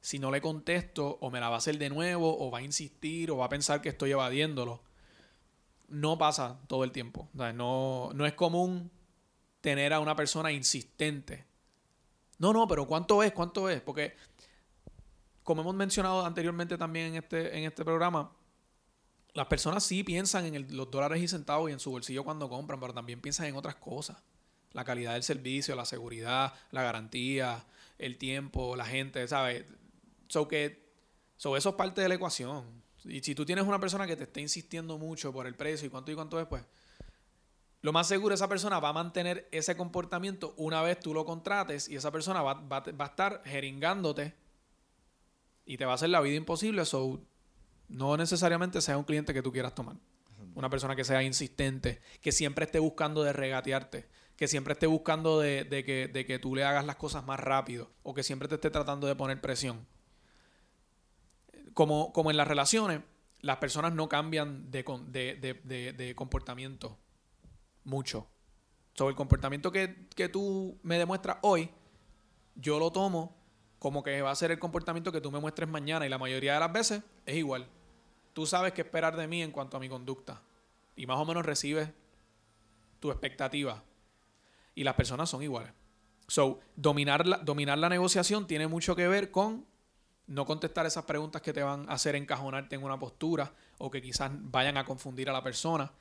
Si 0.01 0.17
no 0.17 0.31
le 0.31 0.41
contesto, 0.41 1.19
o 1.21 1.29
me 1.29 1.39
la 1.39 1.49
va 1.49 1.55
a 1.55 1.57
hacer 1.59 1.77
de 1.77 1.89
nuevo, 1.89 2.35
o 2.39 2.49
va 2.49 2.59
a 2.59 2.61
insistir, 2.63 3.29
o 3.29 3.37
va 3.37 3.45
a 3.45 3.49
pensar 3.49 3.81
que 3.81 3.89
estoy 3.89 4.11
evadiéndolo. 4.11 4.81
No 5.89 6.17
pasa 6.17 6.59
todo 6.67 6.83
el 6.83 6.91
tiempo. 6.91 7.29
no, 7.33 8.09
no 8.15 8.25
es 8.25 8.33
común 8.33 8.89
tener 9.61 9.93
a 9.93 9.99
una 9.99 10.15
persona 10.15 10.51
insistente 10.51 11.45
no, 12.37 12.51
no, 12.53 12.67
pero 12.67 12.85
¿cuánto 12.85 13.23
es? 13.23 13.31
¿Cuánto 13.31 13.69
es? 13.69 13.81
Porque, 13.81 14.15
como 15.43 15.61
hemos 15.61 15.75
mencionado 15.75 16.25
anteriormente 16.25 16.77
también 16.77 17.07
en 17.07 17.15
este, 17.15 17.57
en 17.57 17.63
este 17.63 17.85
programa, 17.85 18.31
las 19.35 19.47
personas 19.47 19.83
sí 19.83 20.03
piensan 20.03 20.45
en 20.45 20.77
los 20.77 20.89
dólares 20.89 21.21
y 21.21 21.27
centavos 21.27 21.69
y 21.69 21.73
en 21.73 21.79
su 21.79 21.91
bolsillo 21.91 22.23
cuando 22.23 22.49
compran, 22.49 22.79
pero 22.79 22.93
también 22.93 23.19
piensan 23.19 23.47
en 23.47 23.57
otras 23.57 23.75
cosas. 23.75 24.17
La 24.71 24.85
calidad 24.85 25.13
del 25.13 25.23
servicio, 25.23 25.75
la 25.75 25.83
seguridad, 25.83 26.53
la 26.71 26.83
garantía, 26.83 27.65
el 27.97 28.17
tiempo, 28.17 28.77
la 28.77 28.85
gente, 28.85 29.27
¿sabes? 29.27 29.65
So 30.29 30.47
que, 30.47 30.89
so 31.35 31.57
eso 31.57 31.69
es 31.69 31.75
parte 31.75 31.99
de 31.99 32.07
la 32.07 32.15
ecuación. 32.15 32.81
Y 33.03 33.19
si 33.21 33.35
tú 33.35 33.45
tienes 33.45 33.65
una 33.65 33.77
persona 33.77 34.07
que 34.07 34.15
te 34.15 34.23
está 34.23 34.39
insistiendo 34.39 34.97
mucho 34.97 35.33
por 35.33 35.47
el 35.47 35.55
precio 35.55 35.85
y 35.85 35.89
cuánto 35.89 36.13
y 36.13 36.15
cuánto 36.15 36.39
es, 36.39 36.47
pues 36.47 36.65
lo 37.81 37.91
más 37.91 38.07
seguro 38.07 38.33
esa 38.33 38.47
persona 38.47 38.79
va 38.79 38.89
a 38.89 38.93
mantener 38.93 39.49
ese 39.51 39.75
comportamiento 39.75 40.53
una 40.55 40.81
vez 40.81 40.97
tú 41.01 41.13
lo 41.13 41.25
contrates 41.25 41.89
y 41.89 41.97
esa 41.97 42.09
persona 42.09 42.41
va, 42.41 42.65
a 42.69 43.05
estar 43.05 43.41
jeringándote 43.43 44.33
y 45.65 45.75
te 45.75 45.83
va 45.83 45.91
a 45.91 45.95
hacer 45.95 46.09
la 46.09 46.21
vida 46.21 46.35
imposible. 46.35 46.85
So, 46.85 47.21
no 47.87 48.17
necesariamente 48.17 48.81
sea 48.81 48.97
un 48.97 49.03
cliente 49.03 49.33
que 49.33 49.41
tú 49.41 49.51
quieras 49.51 49.75
tomar. 49.75 49.95
Una 50.53 50.69
persona 50.69 50.95
que 50.95 51.03
sea 51.03 51.23
insistente, 51.23 52.01
que 52.21 52.31
siempre 52.31 52.65
esté 52.65 52.79
buscando 52.79 53.23
de 53.23 53.33
regatearte, 53.33 54.07
que 54.37 54.47
siempre 54.47 54.73
esté 54.73 54.87
buscando 54.87 55.39
de, 55.39 55.67
que, 55.85 56.09
de 56.11 56.25
que 56.25 56.39
tú 56.39 56.55
le 56.55 56.63
hagas 56.63 56.85
las 56.85 56.95
cosas 56.95 57.25
más 57.25 57.39
rápido 57.39 57.91
o 58.03 58.13
que 58.13 58.23
siempre 58.23 58.47
te 58.47 58.55
esté 58.55 58.69
tratando 58.69 59.07
de 59.07 59.15
poner 59.15 59.41
presión. 59.41 59.85
Como, 61.73 62.13
como 62.13 62.31
en 62.31 62.37
las 62.37 62.47
relaciones, 62.47 63.01
las 63.41 63.57
personas 63.57 63.93
no 63.93 64.07
cambian 64.07 64.71
de, 64.71 64.83
de 64.83 66.13
comportamiento 66.15 66.97
mucho. 67.85 68.27
Sobre 68.93 69.11
el 69.11 69.15
comportamiento 69.15 69.71
que, 69.71 70.29
tú 70.31 70.77
me 70.83 70.97
demuestras 70.97 71.37
hoy, 71.41 71.69
yo 72.55 72.79
lo 72.79 72.91
tomo 72.91 73.35
como 73.79 74.03
que 74.03 74.21
va 74.21 74.31
a 74.31 74.35
ser 74.35 74.51
el 74.51 74.59
comportamiento 74.59 75.11
que 75.11 75.21
tú 75.21 75.31
me 75.31 75.39
muestres 75.39 75.69
mañana 75.69 76.05
y 76.05 76.09
la 76.09 76.17
mayoría 76.17 76.53
de 76.55 76.59
las 76.59 76.73
veces 76.73 77.03
es 77.25 77.35
igual. 77.35 77.67
Tú 78.35 78.45
sabes 78.45 78.73
qué 78.73 78.81
esperar 78.81 79.15
de 79.15 79.29
mí 79.29 79.41
en 79.41 79.51
cuanto 79.51 79.77
a 79.77 79.79
mi 79.79 79.87
conducta 79.87 80.41
y 80.93 81.05
más 81.05 81.17
o 81.17 81.23
menos 81.23 81.45
recibes 81.45 81.87
tu 82.99 83.09
expectativa 83.09 83.81
y 84.75 84.83
las 84.83 84.95
personas 84.95 85.29
son 85.29 85.41
iguales. 85.41 85.71
So, 86.27 86.59
dominar 86.75 87.25
la, 87.25 87.37
dominar 87.37 87.77
la 87.77 87.87
negociación 87.87 88.45
tiene 88.45 88.67
mucho 88.67 88.93
que 88.93 89.07
ver 89.07 89.31
con 89.31 89.65
no 90.27 90.45
contestar 90.45 90.85
esas 90.85 91.05
preguntas 91.05 91.41
que 91.41 91.53
te 91.53 91.63
van 91.63 91.89
a 91.89 91.93
hacer 91.93 92.17
encajonarte 92.17 92.75
en 92.75 92.83
una 92.83 92.99
postura 92.99 93.53
o 93.77 93.89
que 93.89 94.01
quizás 94.01 94.29
vayan 94.33 94.75
a 94.75 94.83
confundir 94.83 95.29
a 95.29 95.33
la 95.33 95.41
persona 95.41 95.93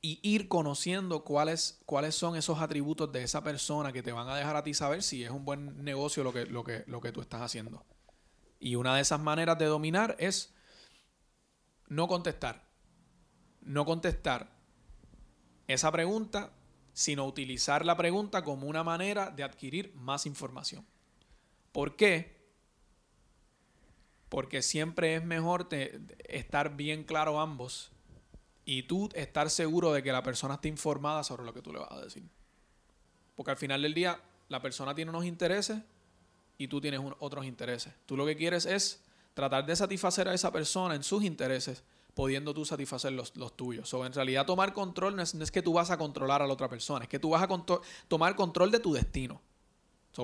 y 0.00 0.20
ir 0.22 0.48
conociendo 0.48 1.22
cuáles, 1.22 1.82
cuáles 1.84 2.14
son 2.14 2.34
esos 2.34 2.62
atributos 2.62 3.12
de 3.12 3.24
esa 3.24 3.44
persona 3.44 3.92
que 3.92 4.02
te 4.02 4.12
van 4.12 4.26
a 4.26 4.36
dejar 4.36 4.56
a 4.56 4.64
ti 4.64 4.72
saber 4.72 5.02
si 5.02 5.22
es 5.22 5.30
un 5.30 5.44
buen 5.44 5.84
negocio 5.84 6.24
lo 6.24 6.32
que, 6.32 6.46
lo 6.46 6.64
que, 6.64 6.82
lo 6.86 7.02
que 7.02 7.12
tú 7.12 7.20
estás 7.20 7.42
haciendo. 7.42 7.84
Y 8.58 8.76
una 8.76 8.96
de 8.96 9.02
esas 9.02 9.20
maneras 9.20 9.58
de 9.58 9.66
dominar 9.66 10.16
es 10.18 10.54
no 11.94 12.08
contestar. 12.08 12.62
No 13.60 13.84
contestar 13.84 14.50
esa 15.68 15.92
pregunta, 15.92 16.52
sino 16.92 17.26
utilizar 17.26 17.86
la 17.86 17.96
pregunta 17.96 18.42
como 18.42 18.66
una 18.66 18.82
manera 18.82 19.30
de 19.30 19.44
adquirir 19.44 19.94
más 19.94 20.26
información. 20.26 20.84
¿Por 21.70 21.96
qué? 21.96 22.40
Porque 24.28 24.62
siempre 24.62 25.16
es 25.16 25.24
mejor 25.24 25.68
estar 26.28 26.76
bien 26.76 27.04
claro 27.04 27.40
ambos 27.40 27.92
y 28.64 28.84
tú 28.84 29.08
estar 29.14 29.50
seguro 29.50 29.92
de 29.92 30.02
que 30.02 30.12
la 30.12 30.22
persona 30.22 30.54
esté 30.54 30.68
informada 30.68 31.22
sobre 31.24 31.44
lo 31.44 31.52
que 31.52 31.62
tú 31.62 31.72
le 31.72 31.78
vas 31.78 31.92
a 31.92 32.00
decir. 32.00 32.24
Porque 33.34 33.50
al 33.50 33.56
final 33.56 33.82
del 33.82 33.94
día, 33.94 34.20
la 34.48 34.60
persona 34.60 34.94
tiene 34.94 35.10
unos 35.10 35.24
intereses 35.24 35.82
y 36.58 36.68
tú 36.68 36.80
tienes 36.80 37.00
otros 37.18 37.44
intereses. 37.44 37.94
Tú 38.06 38.16
lo 38.16 38.26
que 38.26 38.36
quieres 38.36 38.66
es 38.66 39.04
tratar 39.34 39.64
de 39.66 39.76
satisfacer 39.76 40.28
a 40.28 40.34
esa 40.34 40.52
persona 40.52 40.94
en 40.94 41.02
sus 41.02 41.24
intereses, 41.24 41.84
pudiendo 42.14 42.52
tú 42.52 42.64
satisfacer 42.64 43.12
los, 43.12 43.32
tuyos. 43.56 43.92
O 43.94 44.04
en 44.04 44.12
realidad 44.12 44.46
tomar 44.46 44.72
control 44.72 45.16
no 45.16 45.22
es, 45.22 45.50
que 45.50 45.62
tú 45.62 45.72
vas 45.72 45.90
a 45.90 45.98
controlar 45.98 46.42
a 46.42 46.46
la 46.46 46.52
otra 46.52 46.68
persona, 46.68 47.04
es 47.04 47.08
que 47.08 47.18
tú 47.18 47.30
vas 47.30 47.42
a 47.42 47.48
tomar 48.08 48.36
control 48.36 48.70
de 48.70 48.80
tu 48.80 48.92
destino. 48.92 49.40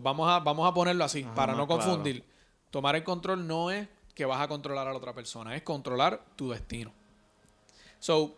vamos, 0.03 0.29
a, 0.29 0.41
vamos 0.41 0.69
a 0.71 0.75
ponerlo 0.75 1.05
así, 1.05 1.25
para 1.35 1.55
no 1.55 1.67
confundir. 1.67 2.25
Tomar 2.71 2.97
el 2.97 3.05
control 3.05 3.47
no 3.47 3.71
es 3.71 3.89
que 4.15 4.27
vas 4.27 4.41
a 4.41 4.49
controlar 4.49 4.87
a 4.87 4.91
la 4.91 4.99
otra 4.99 5.15
persona, 5.15 5.57
es 5.57 5.63
controlar 5.63 6.23
tu 6.37 6.51
destino. 6.51 6.93
So, 7.99 8.37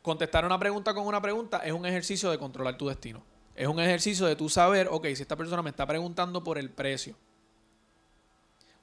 contestar 0.00 0.44
una 0.44 0.58
pregunta 0.58 0.94
con 0.94 1.06
una 1.06 1.20
pregunta 1.20 1.58
es 1.58 1.72
un 1.72 1.84
ejercicio 1.84 2.30
de 2.30 2.38
controlar 2.38 2.78
tu 2.78 2.88
destino. 2.88 3.22
Es 3.54 3.68
un 3.68 3.80
ejercicio 3.80 4.26
de 4.26 4.36
tú 4.36 4.48
saber, 4.48 4.88
ok, 4.90 5.06
si 5.14 5.22
esta 5.22 5.36
persona 5.36 5.62
me 5.62 5.70
está 5.70 5.86
preguntando 5.86 6.44
por 6.44 6.58
el 6.58 6.70
precio, 6.70 7.16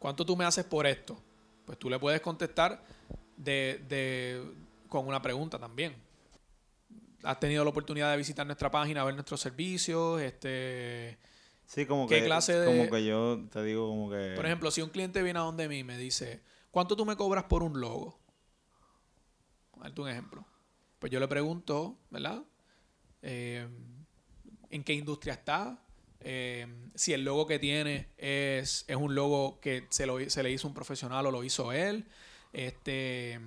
¿cuánto 0.04 0.26
tú 0.26 0.36
me 0.36 0.44
haces 0.44 0.66
por 0.66 0.86
esto? 0.86 1.18
Pues 1.66 1.80
tú 1.80 1.90
le 1.90 1.98
puedes 1.98 2.20
contestar 2.20 2.84
de, 3.38 4.44
con 4.90 5.08
una 5.08 5.22
pregunta 5.22 5.58
también. 5.58 5.96
¿Has 7.24 7.40
tenido 7.40 7.64
la 7.64 7.70
oportunidad 7.70 8.12
de 8.12 8.18
visitar 8.18 8.46
nuestra 8.46 8.70
página, 8.70 9.06
ver 9.06 9.14
nuestros 9.14 9.40
servicios? 9.40 10.22
Este, 10.22 11.18
sí, 11.66 11.86
como 11.86 12.06
¿qué 12.06 12.20
que, 12.20 12.26
clase 12.26 12.60
de, 12.60 12.66
como 12.66 12.92
que 12.92 13.06
yo 13.06 13.46
te 13.50 13.64
digo 13.64 13.88
como 13.88 14.10
que... 14.10 14.34
Por 14.36 14.46
ejemplo, 14.46 14.72
si 14.72 14.82
un 14.82 14.90
cliente 14.90 15.24
viene 15.24 15.40
a 15.40 15.44
donde 15.44 15.70
mí 15.70 15.80
y 15.80 15.84
me 15.86 15.98
dice, 15.98 16.42
¿cuánto 16.70 16.98
tú 16.98 17.06
me 17.06 17.16
cobras 17.16 17.46
por 17.46 17.64
un 17.64 17.80
logo? 17.80 18.20
darte 19.78 20.02
un 20.02 20.10
ejemplo. 20.10 20.46
Pues 21.00 21.14
yo 21.14 21.22
le 21.22 21.30
pregunto, 21.30 21.98
¿verdad? 22.10 22.44
Eh, 23.22 23.66
¿En 24.70 24.84
qué 24.84 24.94
industria 24.94 25.36
está? 25.36 25.82
Eh, 26.26 26.68
si 26.96 27.14
el 27.14 27.24
logo 27.24 27.46
que 27.48 27.60
tiene 27.60 28.08
es, 28.18 28.86
es 28.88 28.96
un 28.96 29.14
logo 29.16 29.60
que 29.60 29.88
se, 29.90 30.06
lo, 30.06 30.20
se 30.30 30.42
le 30.44 30.52
hizo 30.52 30.68
un 30.68 30.74
profesional 30.74 31.26
o 31.26 31.32
lo 31.32 31.44
hizo 31.44 31.72
él. 31.72 32.06
Este, 32.54 33.40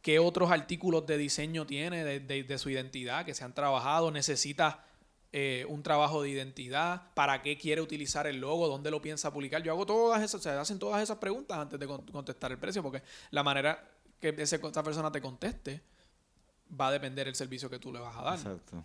qué 0.00 0.18
otros 0.18 0.50
artículos 0.50 1.06
de 1.06 1.18
diseño 1.18 1.66
tiene 1.66 2.04
de, 2.04 2.20
de- 2.20 2.58
su 2.58 2.70
identidad 2.70 3.24
que 3.24 3.34
se 3.34 3.44
han 3.44 3.54
trabajado, 3.54 4.10
necesita 4.10 4.84
eh, 5.32 5.66
un 5.68 5.82
trabajo 5.82 6.22
de 6.22 6.30
identidad, 6.30 7.12
para 7.14 7.42
qué 7.42 7.58
quiere 7.58 7.80
utilizar 7.80 8.26
el 8.28 8.38
logo, 8.40 8.68
dónde 8.68 8.90
lo 8.92 9.02
piensa 9.02 9.32
publicar. 9.32 9.62
Yo 9.62 9.72
hago 9.72 9.84
todas 9.84 10.22
esas, 10.22 10.40
se 10.42 10.50
hacen 10.50 10.78
todas 10.78 11.02
esas 11.02 11.18
preguntas 11.18 11.58
antes 11.58 11.80
de 11.80 11.86
con- 11.86 12.06
contestar 12.06 12.52
el 12.52 12.58
precio, 12.58 12.82
porque 12.82 13.02
la 13.30 13.42
manera 13.42 13.90
que 14.20 14.34
esa 14.38 14.58
persona 14.82 15.10
te 15.10 15.20
conteste 15.20 15.82
va 16.80 16.88
a 16.88 16.92
depender 16.92 17.26
del 17.26 17.34
servicio 17.34 17.68
que 17.68 17.78
tú 17.80 17.92
le 17.92 17.98
vas 17.98 18.16
a 18.16 18.22
dar. 18.22 18.34
Exacto. 18.38 18.84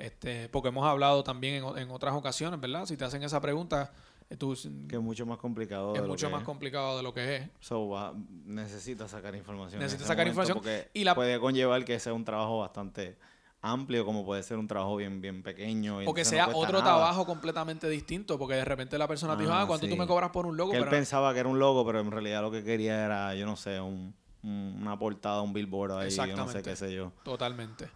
Este, 0.00 0.48
porque 0.48 0.68
hemos 0.68 0.86
hablado 0.86 1.22
también 1.22 1.62
en, 1.62 1.78
en 1.78 1.90
otras 1.90 2.14
ocasiones, 2.14 2.58
¿verdad? 2.60 2.86
Si 2.86 2.96
te 2.96 3.04
hacen 3.04 3.22
esa 3.22 3.40
pregunta, 3.40 3.92
eh, 4.30 4.36
tú, 4.36 4.56
Que 4.88 4.96
es 4.96 5.02
mucho 5.02 5.26
más 5.26 5.36
complicado. 5.38 5.94
es 5.94 6.00
de 6.00 6.06
lo 6.06 6.12
mucho 6.14 6.26
que 6.26 6.32
más 6.32 6.40
es. 6.40 6.46
complicado 6.46 6.96
de 6.96 7.02
lo 7.02 7.12
que 7.12 7.36
es. 7.36 7.48
So, 7.60 7.88
va- 7.90 8.14
necesitas 8.46 9.10
sacar 9.10 9.34
información. 9.34 9.78
Necesitas 9.78 10.02
ese 10.04 10.08
sacar 10.08 10.26
información 10.26 10.56
Porque 10.58 10.88
y 10.94 11.04
la- 11.04 11.14
puede 11.14 11.38
conllevar 11.38 11.84
que 11.84 12.00
sea 12.00 12.14
un 12.14 12.24
trabajo 12.24 12.60
bastante 12.60 13.18
amplio, 13.60 14.06
como 14.06 14.24
puede 14.24 14.42
ser 14.42 14.56
un 14.56 14.66
trabajo 14.66 14.96
bien, 14.96 15.20
bien 15.20 15.42
pequeño. 15.42 16.02
y 16.02 16.06
O 16.06 16.14
que 16.14 16.24
sea 16.24 16.46
no 16.46 16.56
otro 16.56 16.78
nada. 16.78 16.84
trabajo 16.94 17.26
completamente 17.26 17.86
distinto, 17.90 18.38
porque 18.38 18.54
de 18.54 18.64
repente 18.64 18.96
la 18.96 19.06
persona 19.06 19.36
te 19.36 19.42
dijo, 19.42 19.52
Ah, 19.52 19.62
ah, 19.62 19.66
¿cuánto 19.66 19.86
tú 19.86 19.96
me 19.98 20.06
cobras 20.06 20.30
por 20.30 20.46
un 20.46 20.56
logo? 20.56 20.70
Que 20.70 20.78
él 20.78 20.84
Pero 20.84 20.96
pensaba 20.96 21.34
que 21.34 21.40
era 21.40 21.48
un 21.50 21.58
logo, 21.58 21.84
pero 21.84 22.00
en 22.00 22.10
realidad 22.10 22.40
lo 22.40 22.50
que 22.50 22.64
quería 22.64 23.04
era, 23.04 23.34
yo 23.34 23.44
no 23.44 23.56
sé, 23.56 23.78
un, 23.78 24.14
un- 24.42 24.78
una 24.80 24.98
portada, 24.98 25.42
un 25.42 25.52
billboard 25.52 25.92
ahí, 25.92 26.10
yo 26.10 26.36
no 26.36 26.48
sé 26.48 26.62
qué 26.62 26.74
sé 26.74 26.90
yo. 26.94 27.12
Totalmente. 27.22 27.90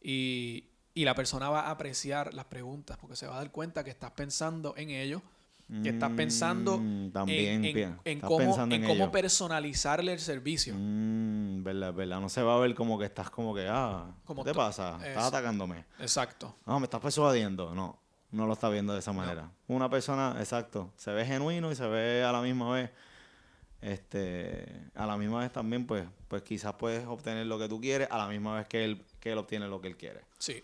Y, 0.00 0.68
y 0.94 1.04
la 1.04 1.14
persona 1.14 1.48
va 1.50 1.62
a 1.62 1.70
apreciar 1.72 2.32
las 2.34 2.44
preguntas, 2.46 2.96
porque 2.98 3.16
se 3.16 3.26
va 3.26 3.34
a 3.34 3.38
dar 3.38 3.50
cuenta 3.50 3.82
que 3.84 3.90
estás 3.90 4.12
pensando 4.12 4.74
en 4.76 4.90
ello, 4.90 5.20
que 5.82 5.88
estás 5.88 6.10
pensando 6.12 6.78
Mm, 6.78 7.04
en, 7.06 7.12
también, 7.12 7.64
en- 7.64 7.74
pia- 7.74 7.98
en 8.04 8.16
estás 8.18 8.28
cómo, 8.28 8.38
pensando 8.38 8.74
en 8.76 8.84
cómo 8.84 9.10
personalizarle 9.10 10.12
el 10.12 10.20
servicio. 10.20 10.74
Mm, 10.76 11.62
verdad, 11.64 11.92
verdad. 11.94 12.20
No 12.20 12.28
se 12.28 12.42
va 12.42 12.54
a 12.54 12.58
ver 12.58 12.74
como 12.74 12.98
que 12.98 13.06
estás 13.06 13.30
como 13.30 13.54
que, 13.54 13.66
ah, 13.68 14.06
¿qué 14.26 14.44
te 14.44 14.54
pasa? 14.54 14.98
es- 15.00 15.08
Estás 15.08 15.24
atacándome. 15.24 15.84
Exacto. 15.98 16.54
No, 16.66 16.78
me 16.78 16.84
estás 16.84 17.00
persuadiendo. 17.00 17.74
No, 17.74 17.98
no 18.30 18.46
lo 18.46 18.52
está 18.52 18.68
viendo 18.68 18.92
de 18.92 18.98
esa 18.98 19.12
manera. 19.12 19.50
Una 19.66 19.88
persona, 19.88 20.36
exacto, 20.38 20.92
se 20.96 21.10
ve 21.12 21.24
genuino 21.24 21.72
y 21.72 21.74
se 21.76 21.86
ve 21.88 22.22
a 22.22 22.30
la 22.30 22.42
misma 22.42 22.70
vez, 22.70 22.90
este, 23.80 24.66
a 24.94 25.06
la 25.06 25.16
misma 25.16 25.40
vez 25.40 25.52
también, 25.52 25.86
pues, 25.86 26.04
pues 26.28 26.42
quizás 26.42 26.74
puedes 26.74 27.06
obtener 27.06 27.46
lo 27.46 27.58
que 27.58 27.68
tú 27.68 27.80
quieres 27.80 28.08
a 28.10 28.18
la 28.18 28.28
misma 28.28 28.56
vez 28.56 28.66
que 28.66 28.84
él, 28.84 29.02
que 29.20 29.32
él 29.32 29.38
obtiene 29.38 29.66
lo 29.68 29.80
que 29.80 29.88
él 29.88 29.96
quiere. 29.96 30.20
Sí. 30.38 30.62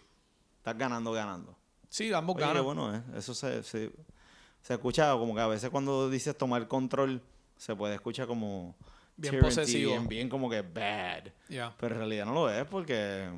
Estás 0.61 0.77
ganando, 0.77 1.11
ganando. 1.13 1.57
Sí, 1.89 2.13
ambos 2.13 2.37
Oye, 2.37 2.45
ganan. 2.45 2.65
bueno, 2.65 2.95
¿eh? 2.95 3.03
Eso 3.17 3.35
se, 3.35 3.63
se, 3.63 3.91
se 4.61 4.75
escucha 4.75 5.11
como 5.13 5.35
que 5.35 5.41
a 5.41 5.47
veces 5.47 5.71
cuando 5.71 6.11
dices 6.11 6.37
tomar 6.37 6.69
control, 6.69 7.23
se 7.57 7.75
puede 7.75 7.95
escuchar 7.95 8.27
como... 8.27 8.77
Bien 9.17 9.41
posesivo. 9.41 9.93
Bien, 9.93 10.09
bien 10.09 10.29
como 10.29 10.49
que 10.51 10.61
bad. 10.63 11.33
Pero 11.49 11.95
en 11.95 11.99
realidad 11.99 12.27
no 12.27 12.35
lo 12.35 12.51
es 12.51 12.65
porque... 12.67 13.29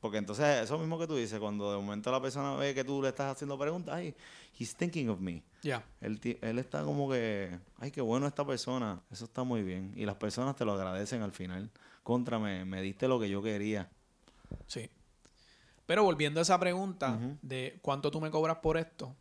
Porque 0.00 0.18
entonces 0.18 0.62
eso 0.62 0.78
mismo 0.78 0.98
que 0.98 1.06
tú 1.06 1.16
dices, 1.16 1.40
cuando 1.40 1.72
de 1.72 1.78
momento 1.78 2.12
la 2.12 2.20
persona 2.20 2.54
ve 2.54 2.74
que 2.74 2.84
tú 2.84 3.02
le 3.02 3.08
estás 3.08 3.32
haciendo 3.32 3.58
preguntas, 3.58 3.94
ay, 3.94 4.14
he's 4.56 4.76
thinking 4.76 5.08
of 5.08 5.18
me. 5.18 5.42
Ya. 5.62 5.82
Él, 6.00 6.20
él 6.42 6.58
está 6.58 6.84
como 6.84 7.10
que, 7.10 7.58
ay, 7.78 7.90
qué 7.90 8.02
bueno 8.02 8.26
esta 8.26 8.46
persona. 8.46 9.00
Eso 9.10 9.24
está 9.24 9.42
muy 9.42 9.62
bien. 9.62 9.94
Y 9.96 10.04
las 10.04 10.16
personas 10.16 10.54
te 10.54 10.64
lo 10.66 10.74
agradecen 10.74 11.22
al 11.22 11.32
final. 11.32 11.70
Contra, 12.04 12.38
me, 12.38 12.64
me 12.66 12.82
diste 12.82 13.08
lo 13.08 13.18
que 13.18 13.28
yo 13.28 13.42
quería. 13.42 13.88
Sí. 14.66 14.88
Pero 15.86 16.02
volviendo 16.02 16.40
a 16.40 16.42
esa 16.42 16.58
pregunta 16.58 17.18
de 17.42 17.78
cuánto 17.80 18.10
tú 18.10 18.20
me 18.20 18.30
cobras 18.30 18.58
por 18.58 18.76
esto 18.76 19.14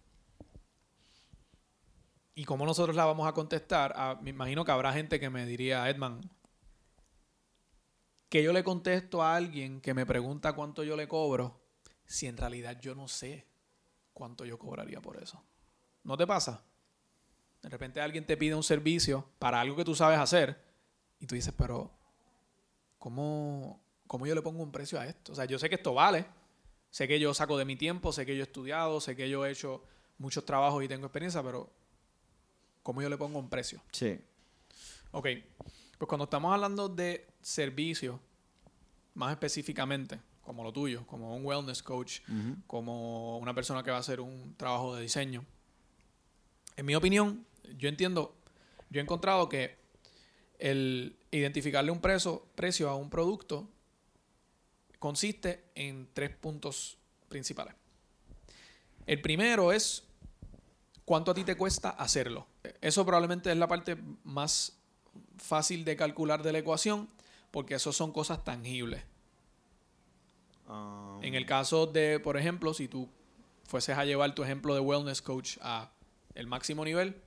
y 2.34 2.44
cómo 2.44 2.66
nosotros 2.66 2.96
la 2.96 3.06
vamos 3.06 3.28
a 3.28 3.34
contestar, 3.34 3.94
ah, 3.96 4.20
me 4.22 4.32
imagino 4.32 4.66
que 4.66 4.72
habrá 4.72 4.92
gente 4.92 5.20
que 5.20 5.30
me 5.30 5.46
diría, 5.46 5.88
Edman, 5.90 6.22
que 8.30 8.44
yo 8.44 8.52
le 8.52 8.64
contesto 8.64 9.22
a 9.22 9.36
alguien 9.36 9.80
que 9.80 9.94
me 9.94 10.06
pregunta 10.06 10.54
cuánto 10.54 10.84
yo 10.84 10.98
le 10.98 11.08
cobro 11.08 11.62
si 12.06 12.28
en 12.28 12.36
realidad 12.36 12.80
yo 12.82 12.96
no 12.96 13.08
sé 13.08 13.46
cuánto 14.14 14.44
yo 14.44 14.58
cobraría 14.58 15.02
por 15.02 15.22
eso. 15.22 15.42
¿No 16.04 16.18
te 16.18 16.26
pasa? 16.26 16.64
De 17.62 17.70
repente 17.70 18.02
alguien 18.02 18.26
te 18.26 18.38
pide 18.38 18.56
un 18.56 18.64
servicio 18.64 19.30
para 19.40 19.62
algo 19.62 19.76
que 19.76 19.86
tú 19.86 19.96
sabes 19.96 20.20
hacer 20.20 20.64
y 21.20 21.28
tú 21.28 21.36
dices, 21.36 21.54
pero 21.58 21.92
¿cómo, 22.98 23.82
¿cómo 24.08 24.28
yo 24.28 24.36
le 24.36 24.42
pongo 24.42 24.64
un 24.64 24.72
precio 24.72 25.00
a 25.00 25.06
esto? 25.06 25.32
O 25.32 25.36
sea, 25.36 25.46
yo 25.46 25.58
sé 25.58 25.70
que 25.70 25.76
esto 25.76 25.94
vale, 25.94 26.26
sé 26.96 27.10
que 27.10 27.20
yo 27.20 27.34
saco 27.34 27.58
de 27.58 27.66
mi 27.66 27.76
tiempo, 27.76 28.14
sé 28.14 28.26
que 28.26 28.38
yo 28.38 28.42
he 28.42 28.48
estudiado, 28.48 29.02
sé 29.02 29.18
que 29.18 29.30
yo 29.30 29.46
he 29.46 29.52
hecho 29.52 29.84
muchos 30.18 30.46
trabajos 30.46 30.82
y 30.82 30.88
tengo 30.88 31.08
experiencia, 31.08 31.44
pero 31.44 31.70
¿cómo 32.84 33.02
yo 33.02 33.10
le 33.10 33.18
pongo 33.18 33.38
un 33.38 33.50
precio? 33.50 33.82
Sí. 33.92 34.18
Ok, 35.12 35.28
pues 35.98 36.08
cuando 36.08 36.24
estamos 36.24 36.54
hablando 36.54 36.88
de 36.88 37.28
servicios, 37.42 38.18
más 39.14 39.34
específicamente, 39.34 40.22
como 40.42 40.64
lo 40.64 40.72
tuyo, 40.72 41.06
como 41.06 41.36
un 41.36 41.46
wellness 41.46 41.84
coach, 41.84 42.22
como 42.66 43.40
una 43.40 43.54
persona 43.54 43.84
que 43.84 43.92
va 43.92 43.98
a 43.98 44.00
hacer 44.00 44.22
un 44.22 44.56
trabajo 44.56 44.96
de 44.96 45.02
diseño, 45.02 45.44
en 46.78 46.86
mi 46.86 46.96
opinión, 46.96 47.46
yo 47.78 47.90
entiendo, 47.90 48.38
yo 48.90 49.02
he 49.02 49.04
encontrado 49.04 49.50
que 49.50 49.76
el 50.60 51.18
identificarle 51.30 51.92
un 51.92 52.00
precio, 52.00 52.46
precio 52.56 52.90
a 52.90 52.96
un 52.96 53.10
producto 53.10 53.68
consiste 55.06 55.70
en 55.76 56.10
tres 56.16 56.36
puntos 56.36 56.98
principales. 57.30 57.76
El 59.06 59.22
primero 59.22 59.72
es 59.72 60.04
cuánto 61.06 61.30
a 61.30 61.36
ti 61.36 61.44
te 61.44 61.56
cuesta 61.56 61.92
hacerlo. 61.92 62.48
Eso 62.82 63.06
probablemente 63.06 63.52
es 63.52 63.58
la 63.58 63.68
parte 63.68 64.00
más 64.24 64.80
fácil 65.38 65.86
de 65.86 65.96
calcular 65.96 66.42
de 66.42 66.54
la 66.54 66.58
ecuación 66.58 67.08
porque 67.52 67.76
eso 67.76 67.94
son 67.94 68.12
cosas 68.12 68.44
tangibles. 68.44 69.04
Um, 70.68 71.24
En 71.24 71.36
el 71.36 71.46
caso 71.46 71.86
de, 71.86 72.20
por 72.20 72.36
ejemplo, 72.36 72.74
si 72.74 72.88
tú 72.88 73.08
fueses 73.64 73.96
a 74.00 74.06
llevar 74.06 74.34
tu 74.34 74.42
ejemplo 74.42 74.74
de 74.74 74.80
wellness 74.80 75.22
coach 75.22 75.60
a 75.62 75.92
el 76.34 76.48
máximo 76.48 76.84
nivel, 76.84 77.22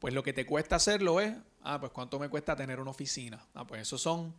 pues 0.00 0.12
lo 0.12 0.22
que 0.22 0.34
te 0.34 0.44
cuesta 0.44 0.76
hacerlo 0.76 1.18
es, 1.18 1.34
ah, 1.62 1.80
pues 1.80 1.92
cuánto 1.92 2.18
me 2.18 2.28
cuesta 2.28 2.54
tener 2.54 2.78
una 2.78 2.90
oficina. 2.90 3.42
Ah, 3.54 3.66
pues 3.66 3.80
eso 3.80 3.96
son, 3.96 4.34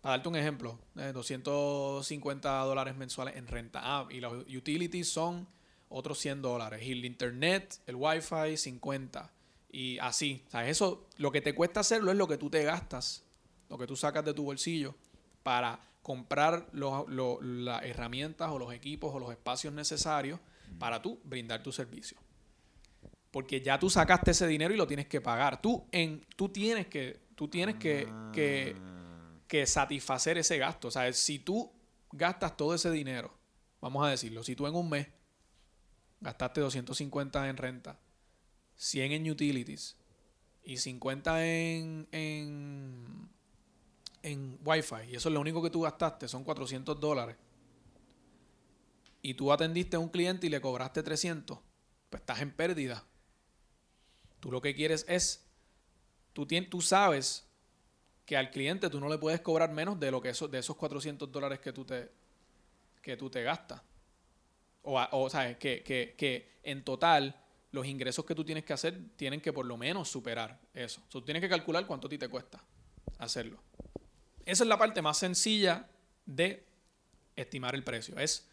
para 0.00 0.16
darte 0.16 0.28
un 0.28 0.36
ejemplo, 0.36 0.78
eh, 0.96 1.12
250 1.12 2.58
dólares 2.64 2.96
mensuales 2.96 3.36
en 3.36 3.46
renta. 3.46 3.80
Ah, 3.82 4.06
y 4.10 4.20
los 4.20 4.44
utilities 4.48 5.08
son 5.08 5.46
otros 5.88 6.18
100 6.18 6.42
dólares. 6.42 6.82
Y 6.82 6.92
el 6.92 7.04
internet, 7.04 7.80
el 7.86 7.96
wifi, 7.96 8.56
50. 8.56 9.30
Y 9.72 9.98
así. 9.98 10.42
O 10.48 10.50
sea, 10.50 10.68
eso, 10.68 11.06
lo 11.18 11.30
que 11.30 11.40
te 11.40 11.54
cuesta 11.54 11.80
hacerlo 11.80 12.10
es 12.10 12.16
lo 12.16 12.26
que 12.26 12.38
tú 12.38 12.50
te 12.50 12.62
gastas, 12.64 13.24
lo 13.68 13.78
que 13.78 13.86
tú 13.86 13.94
sacas 13.96 14.24
de 14.24 14.34
tu 14.34 14.44
bolsillo 14.44 14.94
para 15.42 15.80
comprar 16.02 16.66
los- 16.72 17.08
lo- 17.08 17.40
las 17.42 17.82
herramientas 17.84 18.50
o 18.50 18.58
los 18.58 18.72
equipos 18.72 19.14
o 19.14 19.18
los 19.20 19.30
espacios 19.30 19.72
necesarios 19.74 20.40
para 20.78 21.00
tú 21.02 21.20
brindar 21.24 21.62
tu 21.62 21.70
servicio. 21.72 22.16
Porque 23.30 23.60
ya 23.60 23.78
tú 23.78 23.88
sacaste 23.90 24.32
ese 24.32 24.46
dinero 24.48 24.74
y 24.74 24.76
lo 24.76 24.86
tienes 24.88 25.06
que 25.06 25.20
pagar. 25.20 25.60
Tú, 25.62 25.84
en, 25.92 26.24
tú 26.36 26.48
tienes 26.48 26.86
que, 26.88 27.20
tú 27.36 27.46
tienes 27.48 27.76
que, 27.76 28.08
Ah, 28.10 28.32
que 28.34 28.74
satisfacer 29.66 30.38
ese 30.38 30.58
gasto. 30.58 30.88
O 30.88 30.90
sea, 30.90 31.12
si 31.12 31.38
tú 31.38 31.72
gastas 32.12 32.56
todo 32.56 32.74
ese 32.74 32.90
dinero, 32.90 33.32
vamos 33.80 34.06
a 34.06 34.10
decirlo, 34.10 34.42
si 34.44 34.54
tú 34.54 34.66
en 34.66 34.74
un 34.74 34.88
mes 34.88 35.08
gastaste 36.20 36.60
250 36.60 37.48
en 37.48 37.56
renta, 37.56 37.98
100 38.76 39.12
en 39.12 39.30
utilities 39.30 39.96
y 40.62 40.76
50 40.76 41.46
en, 41.46 42.08
en, 42.12 43.28
en 44.22 44.58
Wi-Fi, 44.64 45.10
y 45.10 45.16
eso 45.16 45.28
es 45.28 45.32
lo 45.32 45.40
único 45.40 45.62
que 45.62 45.70
tú 45.70 45.82
gastaste, 45.82 46.28
son 46.28 46.44
400 46.44 47.00
dólares, 47.00 47.36
y 49.22 49.34
tú 49.34 49.52
atendiste 49.52 49.96
a 49.96 49.98
un 49.98 50.08
cliente 50.08 50.46
y 50.46 50.50
le 50.50 50.60
cobraste 50.60 51.02
300, 51.02 51.58
pues 52.08 52.20
estás 52.20 52.40
en 52.40 52.52
pérdida. 52.52 53.04
Tú 54.40 54.50
lo 54.50 54.62
que 54.62 54.74
quieres 54.74 55.04
es, 55.08 55.44
tú, 56.32 56.46
tú 56.46 56.80
sabes 56.80 57.49
que 58.30 58.36
al 58.36 58.52
cliente 58.52 58.88
tú 58.88 59.00
no 59.00 59.08
le 59.08 59.18
puedes 59.18 59.40
cobrar 59.40 59.72
menos 59.72 59.98
de 59.98 60.08
lo 60.08 60.20
que 60.20 60.28
eso, 60.28 60.46
de 60.46 60.60
esos 60.60 60.76
400 60.76 61.32
dólares 61.32 61.58
que 61.58 61.72
tú 61.72 61.84
te, 61.84 62.12
que 63.02 63.16
tú 63.16 63.28
te 63.28 63.42
gastas. 63.42 63.82
O, 64.84 65.04
o 65.10 65.28
sea, 65.28 65.58
que, 65.58 65.82
que, 65.82 66.14
que 66.16 66.60
en 66.62 66.84
total 66.84 67.34
los 67.72 67.84
ingresos 67.86 68.24
que 68.24 68.36
tú 68.36 68.44
tienes 68.44 68.62
que 68.62 68.72
hacer 68.72 68.96
tienen 69.16 69.40
que 69.40 69.52
por 69.52 69.66
lo 69.66 69.76
menos 69.76 70.08
superar 70.08 70.60
eso. 70.72 71.02
Tú 71.08 71.22
tienes 71.22 71.40
que 71.40 71.48
calcular 71.48 71.84
cuánto 71.88 72.06
a 72.06 72.10
ti 72.10 72.18
te 72.18 72.28
cuesta 72.28 72.62
hacerlo. 73.18 73.58
Esa 74.46 74.62
es 74.62 74.68
la 74.68 74.78
parte 74.78 75.02
más 75.02 75.18
sencilla 75.18 75.88
de 76.24 76.64
estimar 77.34 77.74
el 77.74 77.82
precio. 77.82 78.16
Es 78.16 78.46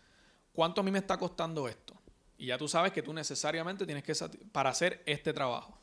cuánto 0.53 0.81
a 0.81 0.83
mí 0.83 0.89
me 0.89 0.97
está 0.97 1.17
costando 1.17 1.67
esto. 1.67 1.93
Y 2.39 2.47
ya 2.47 2.57
tú 2.57 2.67
sabes 2.67 2.91
que 2.93 3.03
tú 3.03 3.13
necesariamente 3.13 3.85
tienes 3.85 4.03
que 4.03 4.15
para 4.51 4.71
hacer 4.71 5.03
este 5.05 5.33
trabajo. 5.33 5.77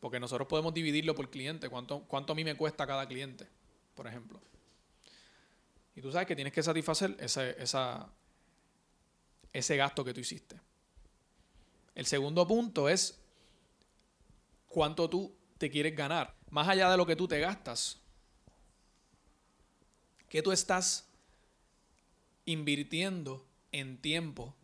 Porque 0.00 0.20
nosotros 0.20 0.46
podemos 0.46 0.74
dividirlo 0.74 1.14
por 1.14 1.30
cliente, 1.30 1.68
cuánto, 1.68 2.02
cuánto 2.02 2.32
a 2.32 2.36
mí 2.36 2.44
me 2.44 2.54
cuesta 2.54 2.86
cada 2.86 3.06
cliente, 3.06 3.46
por 3.94 4.06
ejemplo. 4.06 4.40
Y 5.94 6.02
tú 6.02 6.12
sabes 6.12 6.26
que 6.28 6.36
tienes 6.36 6.52
que 6.52 6.62
satisfacer 6.62 7.16
ese, 7.18 7.56
esa, 7.62 8.08
ese 9.52 9.76
gasto 9.76 10.04
que 10.04 10.12
tú 10.12 10.20
hiciste. 10.20 10.60
El 11.94 12.04
segundo 12.04 12.46
punto 12.46 12.88
es 12.88 13.18
cuánto 14.68 15.08
tú 15.08 15.34
te 15.56 15.70
quieres 15.70 15.96
ganar. 15.96 16.34
Más 16.50 16.68
allá 16.68 16.90
de 16.90 16.96
lo 16.98 17.06
que 17.06 17.16
tú 17.16 17.26
te 17.26 17.40
gastas, 17.40 17.98
¿Qué 20.28 20.42
tú 20.42 20.52
estás 20.52 21.08
invirtiendo 22.44 23.46
en 23.72 23.96
tiempo 23.96 24.54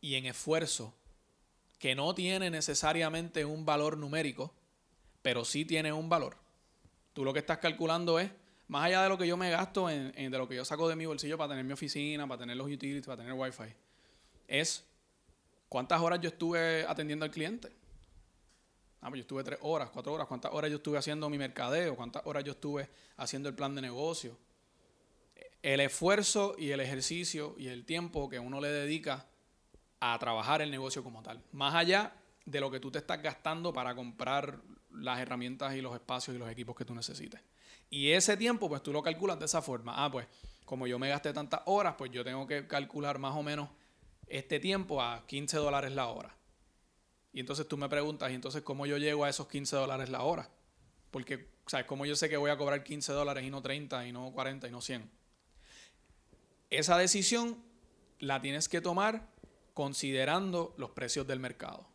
y 0.00 0.14
en 0.14 0.26
esfuerzo 0.26 0.94
que 1.86 1.94
no 1.94 2.16
tiene 2.16 2.50
necesariamente 2.50 3.44
un 3.44 3.64
valor 3.64 3.96
numérico, 3.96 4.52
pero 5.22 5.44
sí 5.44 5.64
tiene 5.64 5.92
un 5.92 6.08
valor? 6.08 6.36
Tú 7.12 7.24
lo 7.24 7.32
que 7.32 7.38
estás 7.38 7.58
calculando 7.58 8.18
es, 8.18 8.28
más 8.66 8.86
allá 8.86 9.04
de 9.04 9.08
lo 9.08 9.16
que 9.16 9.24
yo 9.24 9.36
me 9.36 9.50
gasto, 9.50 9.88
en, 9.88 10.12
de 10.12 10.36
lo 10.36 10.48
que 10.48 10.56
yo 10.56 10.64
saco 10.64 10.88
de 10.88 10.96
mi 10.96 11.06
bolsillo 11.06 11.38
para 11.38 11.50
tener 11.50 11.64
mi 11.64 11.74
oficina, 11.74 12.26
para 12.26 12.40
tener 12.40 12.56
los 12.56 12.66
utilities, 12.66 13.06
para 13.06 13.18
tener 13.18 13.34
wifi, 13.34 13.72
es 14.48 14.84
cuántas 15.68 16.00
horas 16.00 16.18
yo 16.20 16.30
estuve 16.30 16.84
atendiendo 16.88 17.24
al 17.24 17.30
cliente. 17.30 17.68
Ah, 19.00 19.08
pues 19.08 19.18
yo 19.18 19.20
estuve 19.20 19.44
tres 19.44 19.60
horas, 19.62 19.88
cuatro 19.90 20.12
horas. 20.12 20.26
¿Cuántas 20.26 20.52
horas 20.52 20.68
yo 20.68 20.78
estuve 20.78 20.98
haciendo 20.98 21.30
mi 21.30 21.38
mercadeo? 21.38 21.94
¿Cuántas 21.94 22.26
horas 22.26 22.42
yo 22.42 22.50
estuve 22.50 22.88
haciendo 23.16 23.48
el 23.48 23.54
plan 23.54 23.76
de 23.76 23.82
negocio? 23.82 24.36
El 25.62 25.78
esfuerzo 25.78 26.56
y 26.58 26.72
el 26.72 26.80
ejercicio 26.80 27.54
y 27.56 27.68
el 27.68 27.84
tiempo 27.84 28.28
que 28.28 28.40
uno 28.40 28.60
le 28.60 28.72
dedica 28.72 29.28
a 30.00 30.18
trabajar 30.18 30.62
el 30.62 30.70
negocio 30.70 31.02
como 31.02 31.22
tal. 31.22 31.42
Más 31.52 31.74
allá 31.74 32.12
de 32.44 32.60
lo 32.60 32.70
que 32.70 32.80
tú 32.80 32.90
te 32.90 32.98
estás 32.98 33.22
gastando 33.22 33.72
para 33.72 33.94
comprar 33.94 34.60
las 34.92 35.18
herramientas 35.20 35.74
y 35.74 35.80
los 35.80 35.94
espacios 35.94 36.36
y 36.36 36.38
los 36.38 36.50
equipos 36.50 36.76
que 36.76 36.84
tú 36.84 36.94
necesites. 36.94 37.40
Y 37.90 38.10
ese 38.10 38.36
tiempo, 38.36 38.68
pues 38.68 38.82
tú 38.82 38.92
lo 38.92 39.02
calculas 39.02 39.38
de 39.38 39.44
esa 39.44 39.62
forma. 39.62 39.94
Ah, 39.96 40.10
pues 40.10 40.26
como 40.64 40.86
yo 40.86 40.98
me 40.98 41.08
gasté 41.08 41.32
tantas 41.32 41.60
horas, 41.66 41.94
pues 41.96 42.10
yo 42.10 42.24
tengo 42.24 42.46
que 42.46 42.66
calcular 42.66 43.18
más 43.18 43.34
o 43.36 43.42
menos 43.42 43.68
este 44.26 44.58
tiempo 44.58 45.00
a 45.02 45.24
15 45.26 45.56
dólares 45.58 45.92
la 45.92 46.08
hora. 46.08 46.34
Y 47.32 47.40
entonces 47.40 47.68
tú 47.68 47.76
me 47.76 47.88
preguntas, 47.88 48.30
¿y 48.30 48.34
entonces 48.34 48.62
cómo 48.62 48.86
yo 48.86 48.96
llego 48.96 49.24
a 49.24 49.28
esos 49.28 49.46
15 49.46 49.76
dólares 49.76 50.08
la 50.08 50.22
hora? 50.22 50.48
Porque, 51.10 51.48
¿sabes? 51.66 51.86
¿Cómo 51.86 52.06
yo 52.06 52.16
sé 52.16 52.28
que 52.28 52.36
voy 52.36 52.50
a 52.50 52.56
cobrar 52.56 52.82
15 52.82 53.12
dólares 53.12 53.44
y 53.44 53.50
no 53.50 53.62
30 53.62 54.06
y 54.06 54.12
no 54.12 54.32
40 54.32 54.66
y 54.66 54.70
no 54.70 54.80
100? 54.80 55.10
Esa 56.70 56.98
decisión 56.98 57.62
la 58.18 58.40
tienes 58.40 58.68
que 58.68 58.80
tomar 58.80 59.28
considerando 59.76 60.74
los 60.78 60.88
precios 60.92 61.26
del 61.26 61.38
mercado. 61.38 61.86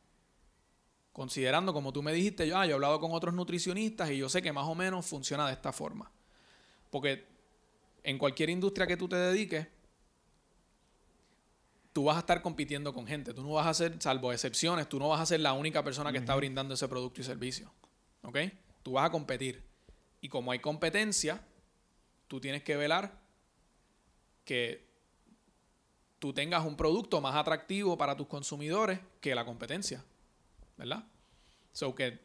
Considerando, 1.11 1.73
como 1.73 1.91
tú 1.91 2.03
me 2.03 2.13
dijiste, 2.13 2.47
yo, 2.47 2.55
ah, 2.55 2.67
yo 2.67 2.73
he 2.73 2.75
hablado 2.75 2.99
con 2.99 3.11
otros 3.11 3.33
nutricionistas 3.33 4.11
y 4.11 4.19
yo 4.19 4.29
sé 4.29 4.43
que 4.43 4.53
más 4.53 4.67
o 4.67 4.75
menos 4.75 5.03
funciona 5.03 5.47
de 5.47 5.53
esta 5.53 5.73
forma. 5.73 6.11
Porque 6.91 7.25
en 8.03 8.19
cualquier 8.19 8.51
industria 8.51 8.85
que 8.85 8.97
tú 8.97 9.09
te 9.09 9.15
dediques, 9.15 9.67
tú 11.91 12.03
vas 12.03 12.17
a 12.17 12.19
estar 12.19 12.43
compitiendo 12.43 12.93
con 12.93 13.07
gente. 13.07 13.33
Tú 13.33 13.41
no 13.41 13.53
vas 13.53 13.65
a 13.65 13.73
ser, 13.73 13.99
salvo 13.99 14.31
excepciones, 14.31 14.87
tú 14.87 14.99
no 14.99 15.09
vas 15.09 15.19
a 15.19 15.25
ser 15.25 15.39
la 15.39 15.53
única 15.53 15.83
persona 15.83 16.11
que 16.11 16.19
está 16.19 16.35
brindando 16.35 16.75
ese 16.75 16.87
producto 16.87 17.21
y 17.21 17.23
servicio. 17.23 17.73
¿Ok? 18.21 18.37
Tú 18.83 18.91
vas 18.91 19.07
a 19.07 19.09
competir. 19.09 19.63
Y 20.21 20.29
como 20.29 20.51
hay 20.51 20.59
competencia, 20.59 21.43
tú 22.27 22.39
tienes 22.39 22.61
que 22.61 22.77
velar 22.77 23.19
que 24.45 24.90
tú 26.21 26.33
tengas 26.33 26.63
un 26.63 26.77
producto 26.77 27.19
más 27.19 27.35
atractivo 27.35 27.97
para 27.97 28.15
tus 28.15 28.27
consumidores 28.27 28.99
que 29.19 29.33
la 29.33 29.43
competencia. 29.43 30.05
¿Verdad? 30.77 31.03
So 31.73 31.95
que 31.95 32.19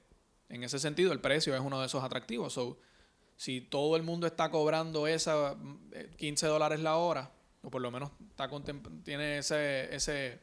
en 0.51 0.63
ese 0.63 0.79
sentido 0.79 1.13
el 1.13 1.21
precio 1.23 1.55
es 1.55 1.63
uno 1.63 1.81
de 1.81 1.87
esos 1.87 2.05
atractivos. 2.05 2.53
So, 2.53 2.79
si 3.37 3.63
todo 3.63 3.97
el 3.97 4.03
mundo 4.03 4.27
está 4.27 4.51
cobrando 4.51 5.07
esa 5.07 5.55
mm, 5.55 5.91
eh, 5.93 6.11
15 6.15 6.47
dólares 6.47 6.81
la 6.81 6.97
hora, 6.97 7.31
o 7.63 7.71
por 7.71 7.81
lo 7.81 7.91
menos 7.91 8.11
está 8.29 8.51
tiene 9.03 9.39
ese, 9.39 9.95
ese, 9.95 10.41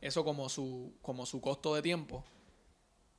eso 0.00 0.24
como 0.24 0.48
su, 0.48 0.94
como 1.02 1.26
su 1.26 1.40
costo 1.40 1.74
de 1.74 1.82
tiempo, 1.82 2.24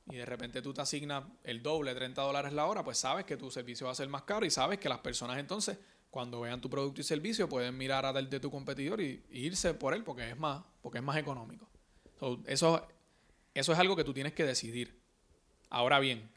y 0.06 0.16
de 0.16 0.24
repente 0.24 0.62
tú 0.62 0.72
te 0.72 0.80
asignas 0.80 1.24
el 1.44 1.62
doble, 1.62 1.94
30 1.94 2.22
dólares 2.22 2.54
la 2.54 2.64
hora, 2.64 2.82
pues 2.82 2.96
sabes 2.96 3.26
que 3.26 3.36
tu 3.36 3.50
servicio 3.50 3.84
va 3.84 3.92
a 3.92 3.96
ser 3.96 4.08
más 4.08 4.22
caro 4.22 4.46
y 4.46 4.50
sabes 4.50 4.78
que 4.78 4.88
las 4.88 5.00
personas 5.00 5.38
entonces, 5.38 5.76
cuando 6.12 6.42
vean 6.42 6.60
tu 6.60 6.68
producto 6.68 7.00
y 7.00 7.04
servicio, 7.04 7.48
pueden 7.48 7.74
mirar 7.74 8.04
a 8.04 8.12
del 8.12 8.28
de 8.28 8.38
tu 8.38 8.50
competidor 8.50 9.00
y, 9.00 9.24
irse 9.30 9.72
por 9.72 9.94
él 9.94 10.04
porque 10.04 10.28
es 10.28 10.38
más, 10.38 10.62
porque 10.82 10.98
es 10.98 11.04
más 11.04 11.16
económico. 11.16 11.66
So, 12.20 12.38
eso, 12.46 12.86
eso 13.54 13.72
es 13.72 13.78
algo 13.78 13.96
que 13.96 14.04
tú 14.04 14.12
tienes 14.12 14.34
que 14.34 14.44
decidir. 14.44 15.00
Ahora 15.70 15.98
bien, 16.00 16.28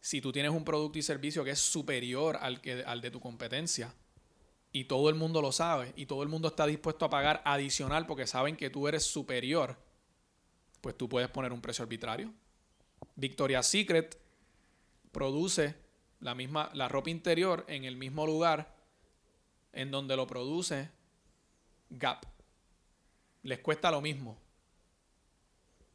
si 0.00 0.20
tú 0.20 0.30
tienes 0.30 0.52
un 0.52 0.64
producto 0.64 0.96
y 0.96 1.02
servicio 1.02 1.42
que 1.42 1.50
es 1.50 1.58
superior 1.58 2.38
al, 2.40 2.60
que, 2.60 2.84
al 2.84 3.00
de 3.00 3.10
tu 3.10 3.18
competencia 3.18 3.92
y 4.70 4.84
todo 4.84 5.08
el 5.08 5.16
mundo 5.16 5.42
lo 5.42 5.50
sabe 5.50 5.92
y 5.96 6.06
todo 6.06 6.22
el 6.22 6.28
mundo 6.28 6.46
está 6.46 6.64
dispuesto 6.64 7.04
a 7.04 7.10
pagar 7.10 7.42
adicional 7.44 8.06
porque 8.06 8.28
saben 8.28 8.56
que 8.56 8.70
tú 8.70 8.86
eres 8.86 9.02
superior, 9.02 9.76
pues 10.80 10.96
tú 10.96 11.08
puedes 11.08 11.28
poner 11.30 11.52
un 11.52 11.60
precio 11.60 11.82
arbitrario. 11.82 12.32
Victoria's 13.16 13.66
Secret 13.66 14.16
produce 15.10 15.81
la 16.22 16.34
misma 16.34 16.70
la 16.72 16.88
ropa 16.88 17.10
interior 17.10 17.64
en 17.68 17.84
el 17.84 17.96
mismo 17.96 18.26
lugar 18.26 18.74
en 19.72 19.90
donde 19.90 20.16
lo 20.16 20.26
produce 20.26 20.90
Gap. 21.90 22.24
Les 23.42 23.58
cuesta 23.58 23.90
lo 23.90 24.00
mismo. 24.00 24.38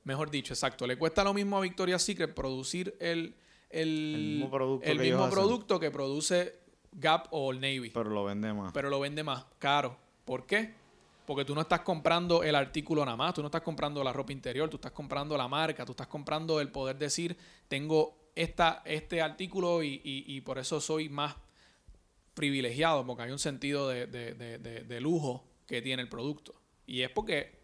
Mejor 0.03 0.29
dicho, 0.29 0.53
exacto. 0.53 0.85
Le 0.87 0.97
cuesta 0.97 1.23
lo 1.23 1.33
mismo 1.33 1.57
a 1.57 1.61
Victoria's 1.61 2.01
Secret 2.03 2.33
producir 2.33 2.95
el, 2.99 3.35
el, 3.69 4.15
El 4.15 4.29
mismo 4.35 4.51
producto 4.51 4.85
el 4.85 4.97
que 4.97 5.03
mismo 5.03 5.17
ellos 5.17 5.27
hacen. 5.27 5.39
producto 5.39 5.79
que 5.79 5.91
produce 5.91 6.59
Gap 6.93 7.27
o 7.31 7.47
Old 7.47 7.59
Navy 7.61 7.89
Pero 7.89 8.09
lo 8.09 8.23
vende 8.23 8.53
más. 8.53 8.71
pero 8.73 8.89
lo 8.89 8.99
vende 8.99 9.23
más 9.23 9.45
caro. 9.59 9.97
¿Por 10.25 10.45
qué? 10.45 10.73
Porque 11.25 11.43
tú 11.43 11.53
no 11.55 11.61
estás 11.61 11.81
comprando 11.81 12.41
el 12.43 12.55
artículo 12.55 13.03
nada 13.03 13.17
más, 13.17 13.33
tú 13.33 13.41
no 13.41 13.47
estás 13.47 13.61
comprando 13.61 14.01
la 14.03 14.13
ropa 14.13 14.31
interior, 14.31 14.69
tú 14.69 14.77
estás 14.77 14.93
comprando 14.93 15.35
la 15.37 15.47
marca, 15.49 15.83
tú 15.85 15.91
estás 15.91 16.07
comprando 16.07 16.61
el 16.61 16.71
poder 16.71 16.97
decir, 16.97 17.37
tengo 17.67 18.15
esta, 18.41 18.83
este 18.85 19.21
artículo 19.21 19.81
y, 19.83 20.01
y- 20.03 20.41
por 20.41 20.59
eso 20.59 20.79
soy 20.79 21.09
más 21.09 21.35
privilegiado, 22.33 23.05
porque 23.05 23.23
hay 23.23 23.31
un 23.31 23.39
sentido 23.39 23.89
de, 23.89 24.05
de- 24.05 24.33
de- 24.35 24.83
de- 24.83 25.01
lujo 25.01 25.43
que 25.65 25.81
tiene 25.81 26.03
el 26.03 26.07
producto. 26.09 26.53
Y 26.85 27.01
es 27.01 27.09
porque 27.09 27.57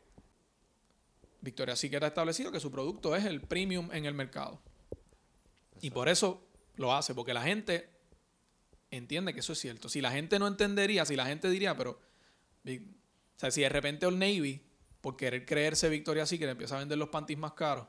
Victoria 1.42 1.76
Secret 1.76 2.04
ha 2.04 2.08
establecido 2.08 2.52
que 2.52 2.60
su 2.60 2.72
producto 2.72 3.16
es 3.16 3.26
el 3.26 3.42
premium 3.42 3.90
en 3.94 4.06
el 4.06 4.14
mercado. 4.14 4.60
Y 5.82 5.92
por 5.92 6.10
eso 6.10 6.44
lo 6.76 6.94
hace, 6.94 7.14
porque 7.14 7.34
la 7.34 7.44
gente 7.44 7.90
entiende 8.90 9.34
que 9.34 9.42
eso 9.42 9.54
es 9.54 9.60
cierto. 9.60 9.90
Si 9.90 10.02
la 10.02 10.12
gente 10.12 10.40
no 10.40 10.48
entendería, 10.48 11.06
si 11.06 11.16
la 11.16 11.26
gente 11.26 11.50
diría, 11.50 11.78
pero, 11.78 11.92
o 12.66 12.70
sea, 13.38 13.52
si 13.52 13.62
de 13.62 13.70
repente 13.70 14.06
Old 14.06 14.18
Navy, 14.18 14.62
por 15.02 15.18
querer 15.18 15.46
creerse 15.46 15.88
Victoria 15.90 16.26
Secret, 16.26 16.50
empieza 16.50 16.78
a 16.78 16.80
vender 16.80 16.98
los 16.98 17.10
panties 17.10 17.38
más 17.38 17.54
caros, 17.54 17.86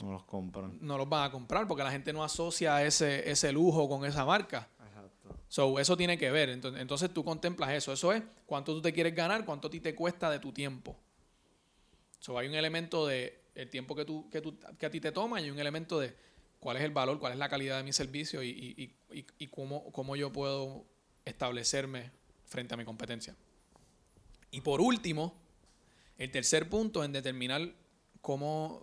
No 0.00 0.12
los 0.12 0.24
compran. 0.24 0.78
no 0.80 0.96
los 0.96 1.08
van 1.08 1.24
a 1.24 1.30
comprar 1.30 1.66
porque 1.66 1.82
la 1.82 1.90
gente 1.90 2.12
no 2.12 2.22
asocia 2.22 2.84
ese, 2.84 3.28
ese 3.30 3.50
lujo 3.52 3.88
con 3.88 4.04
esa 4.04 4.24
marca. 4.24 4.68
Exacto. 4.86 5.36
So, 5.48 5.78
eso 5.80 5.96
tiene 5.96 6.16
que 6.16 6.30
ver. 6.30 6.50
Entonces, 6.50 6.80
entonces 6.80 7.12
tú 7.12 7.24
contemplas 7.24 7.70
eso. 7.70 7.92
Eso 7.92 8.12
es 8.12 8.22
cuánto 8.46 8.74
tú 8.74 8.80
te 8.82 8.92
quieres 8.92 9.14
ganar, 9.14 9.44
cuánto 9.44 9.66
a 9.68 9.70
ti 9.70 9.80
te 9.80 9.94
cuesta 9.94 10.30
de 10.30 10.38
tu 10.38 10.52
tiempo. 10.52 10.96
So, 12.20 12.38
hay 12.38 12.48
un 12.48 12.54
elemento 12.54 13.06
de 13.06 13.40
el 13.54 13.68
tiempo 13.70 13.96
que, 13.96 14.04
tú, 14.04 14.28
que, 14.30 14.40
tú, 14.40 14.56
que 14.78 14.86
a 14.86 14.90
ti 14.90 15.00
te 15.00 15.10
toma 15.10 15.40
y 15.40 15.50
un 15.50 15.58
elemento 15.58 15.98
de 15.98 16.14
cuál 16.60 16.76
es 16.76 16.84
el 16.84 16.92
valor, 16.92 17.18
cuál 17.18 17.32
es 17.32 17.38
la 17.38 17.48
calidad 17.48 17.76
de 17.78 17.82
mi 17.82 17.92
servicio 17.92 18.40
y, 18.42 18.50
y- 18.50 18.82
y- 19.12 19.18
y- 19.18 19.26
y 19.38 19.46
cómo, 19.48 19.90
cómo 19.90 20.14
yo 20.14 20.32
puedo 20.32 20.84
establecerme 21.24 22.12
frente 22.46 22.74
a 22.74 22.76
mi 22.76 22.84
competencia. 22.84 23.34
Y 24.52 24.60
por 24.60 24.80
último, 24.80 25.34
el 26.18 26.30
tercer 26.30 26.68
punto 26.68 27.02
en 27.02 27.12
determinar 27.12 27.72
cómo 28.20 28.82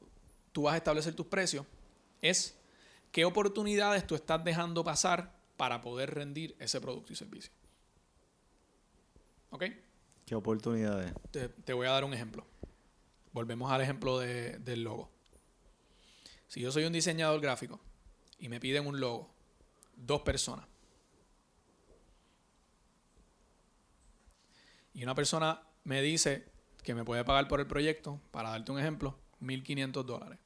tú 0.55 0.61
vas 0.61 0.75
a 0.75 0.77
establecer 0.77 1.13
tus 1.13 1.25
precios 1.25 1.65
es 2.21 2.57
qué 3.11 3.25
oportunidades 3.25 4.07
tú 4.07 4.15
estás 4.15 4.41
dejando 4.41 4.85
pasar 4.85 5.35
para 5.57 5.81
poder 5.81 6.13
rendir 6.15 6.55
ese 6.59 6.79
producto 6.79 7.11
y 7.11 7.17
servicio. 7.17 7.51
¿Ok? 9.49 9.65
¿Qué 10.25 10.33
oportunidades? 10.33 11.13
Te, 11.31 11.49
te 11.49 11.73
voy 11.73 11.87
a 11.87 11.91
dar 11.91 12.05
un 12.05 12.13
ejemplo. 12.13 12.45
Volvemos 13.33 13.69
al 13.69 13.81
ejemplo 13.81 14.17
de- 14.17 14.57
del 14.59 14.83
logo. 14.85 15.09
Si 16.47 16.61
yo 16.61 16.71
soy 16.71 16.85
un 16.85 16.93
diseñador 16.93 17.41
gráfico 17.41 17.81
y 18.39 18.47
me 18.47 18.61
piden 18.61 18.87
un 18.87 19.01
logo, 19.01 19.29
dos 19.97 20.21
personas, 20.21 20.65
y 24.93 25.03
una 25.03 25.15
persona 25.15 25.61
me 25.83 26.01
dice 26.01 26.45
que 26.81 26.95
me 26.95 27.03
puede 27.03 27.25
pagar 27.25 27.49
por 27.49 27.59
el 27.59 27.67
proyecto, 27.67 28.21
para 28.31 28.51
darte 28.51 28.71
un 28.71 28.79
ejemplo, 28.79 29.17
1.500 29.41 30.05
dólares. 30.05 30.39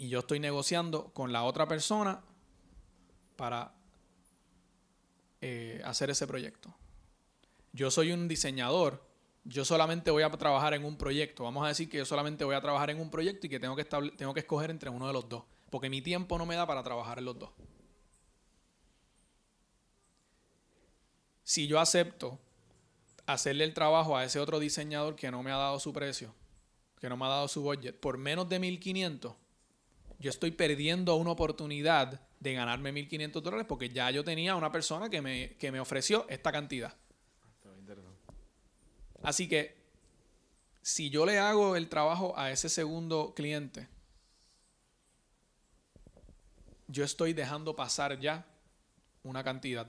Y 0.00 0.08
yo 0.08 0.20
estoy 0.20 0.40
negociando 0.40 1.12
con 1.12 1.30
la 1.30 1.42
otra 1.42 1.68
persona 1.68 2.22
para 3.36 3.74
eh, 5.42 5.82
hacer 5.84 6.08
ese 6.08 6.26
proyecto. 6.26 6.74
Yo 7.74 7.90
soy 7.90 8.10
un 8.10 8.26
diseñador, 8.26 9.04
yo 9.44 9.62
solamente 9.66 10.10
voy 10.10 10.22
a 10.22 10.30
trabajar 10.30 10.72
en 10.72 10.86
un 10.86 10.96
proyecto. 10.96 11.44
Vamos 11.44 11.66
a 11.66 11.68
decir 11.68 11.90
que 11.90 11.98
yo 11.98 12.06
solamente 12.06 12.44
voy 12.46 12.54
a 12.54 12.62
trabajar 12.62 12.88
en 12.88 12.98
un 12.98 13.10
proyecto 13.10 13.46
y 13.46 13.50
que 13.50 13.60
tengo 13.60 13.76
que, 13.76 13.84
tengo 13.84 14.32
que 14.32 14.40
escoger 14.40 14.70
entre 14.70 14.88
uno 14.88 15.06
de 15.06 15.12
los 15.12 15.28
dos, 15.28 15.44
porque 15.68 15.90
mi 15.90 16.00
tiempo 16.00 16.38
no 16.38 16.46
me 16.46 16.56
da 16.56 16.66
para 16.66 16.82
trabajar 16.82 17.18
en 17.18 17.26
los 17.26 17.38
dos. 17.38 17.50
Si 21.44 21.66
yo 21.66 21.78
acepto 21.78 22.38
hacerle 23.26 23.64
el 23.64 23.74
trabajo 23.74 24.16
a 24.16 24.24
ese 24.24 24.40
otro 24.40 24.60
diseñador 24.60 25.14
que 25.14 25.30
no 25.30 25.42
me 25.42 25.52
ha 25.52 25.58
dado 25.58 25.78
su 25.78 25.92
precio, 25.92 26.34
que 26.98 27.10
no 27.10 27.18
me 27.18 27.26
ha 27.26 27.28
dado 27.28 27.48
su 27.48 27.60
budget, 27.60 28.00
por 28.00 28.16
menos 28.16 28.48
de 28.48 28.58
1500, 28.58 29.34
yo 30.20 30.28
estoy 30.28 30.50
perdiendo 30.50 31.16
una 31.16 31.30
oportunidad 31.30 32.20
de 32.40 32.52
ganarme 32.52 32.92
1.500 32.92 33.40
dólares 33.40 33.66
porque 33.66 33.88
ya 33.88 34.10
yo 34.10 34.22
tenía 34.22 34.54
una 34.54 34.70
persona 34.70 35.08
que 35.08 35.22
me, 35.22 35.56
que 35.56 35.72
me 35.72 35.80
ofreció 35.80 36.26
esta 36.28 36.52
cantidad. 36.52 36.94
Así 39.22 39.48
que 39.48 39.76
si 40.82 41.10
yo 41.10 41.24
le 41.26 41.38
hago 41.38 41.74
el 41.74 41.88
trabajo 41.88 42.38
a 42.38 42.50
ese 42.50 42.68
segundo 42.68 43.34
cliente, 43.34 43.88
yo 46.88 47.04
estoy 47.04 47.32
dejando 47.32 47.74
pasar 47.74 48.18
ya 48.20 48.46
una 49.22 49.42
cantidad. 49.42 49.86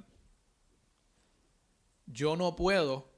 Yo 2.08 2.36
no 2.36 2.56
puedo 2.56 3.10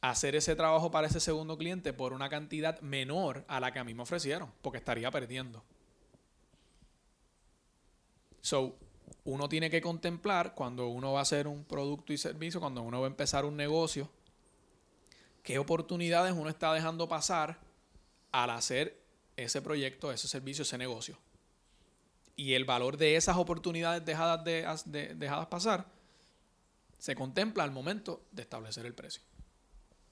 hacer 0.00 0.36
ese 0.36 0.54
trabajo 0.54 0.90
para 0.90 1.06
ese 1.06 1.20
segundo 1.20 1.56
cliente 1.56 1.94
por 1.94 2.12
una 2.12 2.28
cantidad 2.28 2.78
menor 2.80 3.44
a 3.48 3.58
la 3.60 3.72
que 3.72 3.78
a 3.78 3.84
mí 3.84 3.94
me 3.94 4.02
ofrecieron, 4.02 4.52
porque 4.60 4.78
estaría 4.78 5.10
perdiendo. 5.10 5.64
So, 8.44 8.76
uno 9.24 9.48
tiene 9.48 9.70
que 9.70 9.80
contemplar 9.80 10.54
cuando 10.54 10.88
uno 10.88 11.14
va 11.14 11.20
a 11.20 11.22
hacer 11.22 11.48
un 11.48 11.64
producto 11.64 12.12
y 12.12 12.18
servicio, 12.18 12.60
cuando 12.60 12.82
uno 12.82 13.00
va 13.00 13.06
a 13.06 13.08
empezar 13.08 13.46
un 13.46 13.56
negocio, 13.56 14.10
qué 15.42 15.58
oportunidades 15.58 16.34
uno 16.34 16.50
está 16.50 16.74
dejando 16.74 17.08
pasar 17.08 17.58
al 18.32 18.50
hacer 18.50 19.00
ese 19.38 19.62
proyecto, 19.62 20.12
ese 20.12 20.28
servicio, 20.28 20.60
ese 20.60 20.76
negocio. 20.76 21.16
Y 22.36 22.52
el 22.52 22.66
valor 22.66 22.98
de 22.98 23.16
esas 23.16 23.38
oportunidades 23.38 24.04
dejadas, 24.04 24.44
de, 24.44 25.14
dejadas 25.14 25.46
pasar 25.46 25.86
se 26.98 27.14
contempla 27.14 27.64
al 27.64 27.70
momento 27.70 28.26
de 28.30 28.42
establecer 28.42 28.84
el 28.84 28.94
precio. 28.94 29.22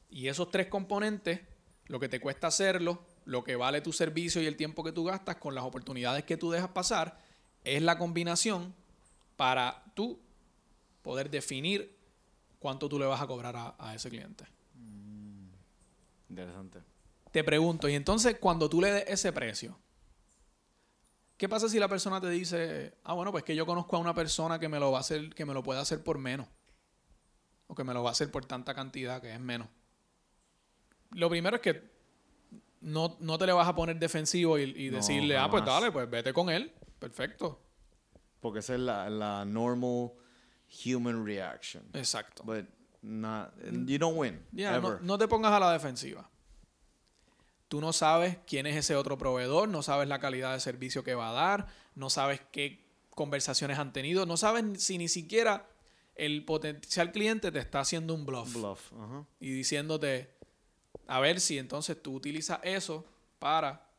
Y 0.08 0.28
esos 0.28 0.50
tres 0.50 0.68
componentes, 0.68 1.42
lo 1.84 2.00
que 2.00 2.08
te 2.08 2.18
cuesta 2.18 2.46
hacerlo, 2.46 3.04
lo 3.26 3.44
que 3.44 3.56
vale 3.56 3.82
tu 3.82 3.92
servicio 3.92 4.40
y 4.40 4.46
el 4.46 4.56
tiempo 4.56 4.82
que 4.82 4.92
tú 4.92 5.04
gastas 5.04 5.36
con 5.36 5.54
las 5.54 5.64
oportunidades 5.64 6.24
que 6.24 6.38
tú 6.38 6.50
dejas 6.50 6.70
pasar, 6.70 7.30
es 7.64 7.82
la 7.82 7.98
combinación 7.98 8.74
para 9.36 9.84
tú 9.94 10.18
poder 11.02 11.30
definir 11.30 11.96
cuánto 12.58 12.88
tú 12.88 12.98
le 12.98 13.06
vas 13.06 13.20
a 13.20 13.26
cobrar 13.26 13.56
a, 13.56 13.74
a 13.78 13.94
ese 13.94 14.08
cliente. 14.08 14.44
Interesante. 16.28 16.80
Te 17.30 17.44
pregunto, 17.44 17.88
y 17.88 17.94
entonces 17.94 18.36
cuando 18.38 18.68
tú 18.68 18.80
le 18.80 18.90
des 18.90 19.04
ese 19.08 19.32
precio, 19.32 19.78
¿qué 21.36 21.48
pasa 21.48 21.68
si 21.68 21.78
la 21.78 21.88
persona 21.88 22.20
te 22.20 22.30
dice, 22.30 22.94
ah, 23.04 23.14
bueno, 23.14 23.32
pues 23.32 23.42
que 23.42 23.56
yo 23.56 23.66
conozco 23.66 23.96
a 23.96 23.98
una 23.98 24.14
persona 24.14 24.58
que 24.58 24.68
me 24.68 24.78
lo 24.78 24.92
va 24.92 24.98
a 24.98 25.00
hacer, 25.00 25.34
que 25.34 25.44
me 25.44 25.54
lo 25.54 25.62
puede 25.62 25.80
hacer 25.80 26.04
por 26.04 26.18
menos? 26.18 26.46
O 27.66 27.74
que 27.74 27.84
me 27.84 27.94
lo 27.94 28.02
va 28.02 28.10
a 28.10 28.12
hacer 28.12 28.30
por 28.30 28.44
tanta 28.44 28.74
cantidad 28.74 29.20
que 29.20 29.32
es 29.32 29.40
menos. 29.40 29.68
Lo 31.10 31.28
primero 31.28 31.56
es 31.56 31.62
que 31.62 31.90
no, 32.80 33.38
te 33.38 33.46
le 33.46 33.52
vas 33.52 33.68
a 33.68 33.74
poner 33.74 33.98
defensivo 33.98 34.58
y, 34.58 34.88
decirle, 34.90 35.36
ah, 35.36 35.48
pues 35.50 35.64
dale, 35.64 35.90
pues 35.90 36.08
vete 36.10 36.32
con 36.32 36.50
él. 36.50 36.72
Perfecto. 37.02 37.60
Porque 38.40 38.60
esa 38.60 38.74
es 38.74 38.80
la, 38.80 39.10
la 39.10 39.44
normal 39.44 40.12
human 40.86 41.26
reaction. 41.26 41.82
Exacto. 41.92 42.44
But 42.44 42.66
not, 43.02 43.52
you 43.86 43.98
don't 43.98 44.16
win. 44.16 44.40
No, 45.02 45.18
te 45.18 45.26
pongas 45.26 45.52
a 45.52 45.60
la 45.60 45.72
defensiva. 45.72 46.30
Tú 47.66 47.80
no 47.80 47.92
sabes 47.92 48.38
quién 48.46 48.66
es 48.66 48.76
ese 48.76 48.94
otro 48.94 49.18
proveedor, 49.18 49.68
no 49.68 49.82
sabes 49.82 50.06
la 50.06 50.20
calidad 50.20 50.52
de 50.52 50.60
servicio 50.60 51.02
que 51.02 51.14
va 51.14 51.30
a 51.30 51.32
dar, 51.32 51.66
no 51.94 52.10
sabes 52.10 52.40
qué 52.52 52.84
conversaciones 53.10 53.78
han 53.78 53.92
tenido, 53.92 54.26
no 54.26 54.36
sabes 54.36 54.82
si 54.82 54.98
ni 54.98 55.08
siquiera 55.08 55.66
el 56.14 56.44
potencial 56.44 57.10
cliente 57.12 57.50
te 57.50 57.58
está 57.58 57.80
haciendo 57.80 58.14
un 58.14 58.26
bluff. 58.26 58.52
Bluff, 58.54 58.92
Y 59.40 59.50
diciéndote, 59.50 60.34
a 61.08 61.18
ver 61.20 61.40
si 61.40 61.58
entonces 61.58 62.00
tú 62.00 62.14
utilizas 62.14 62.60
eso 62.62 63.06
para 63.38 63.91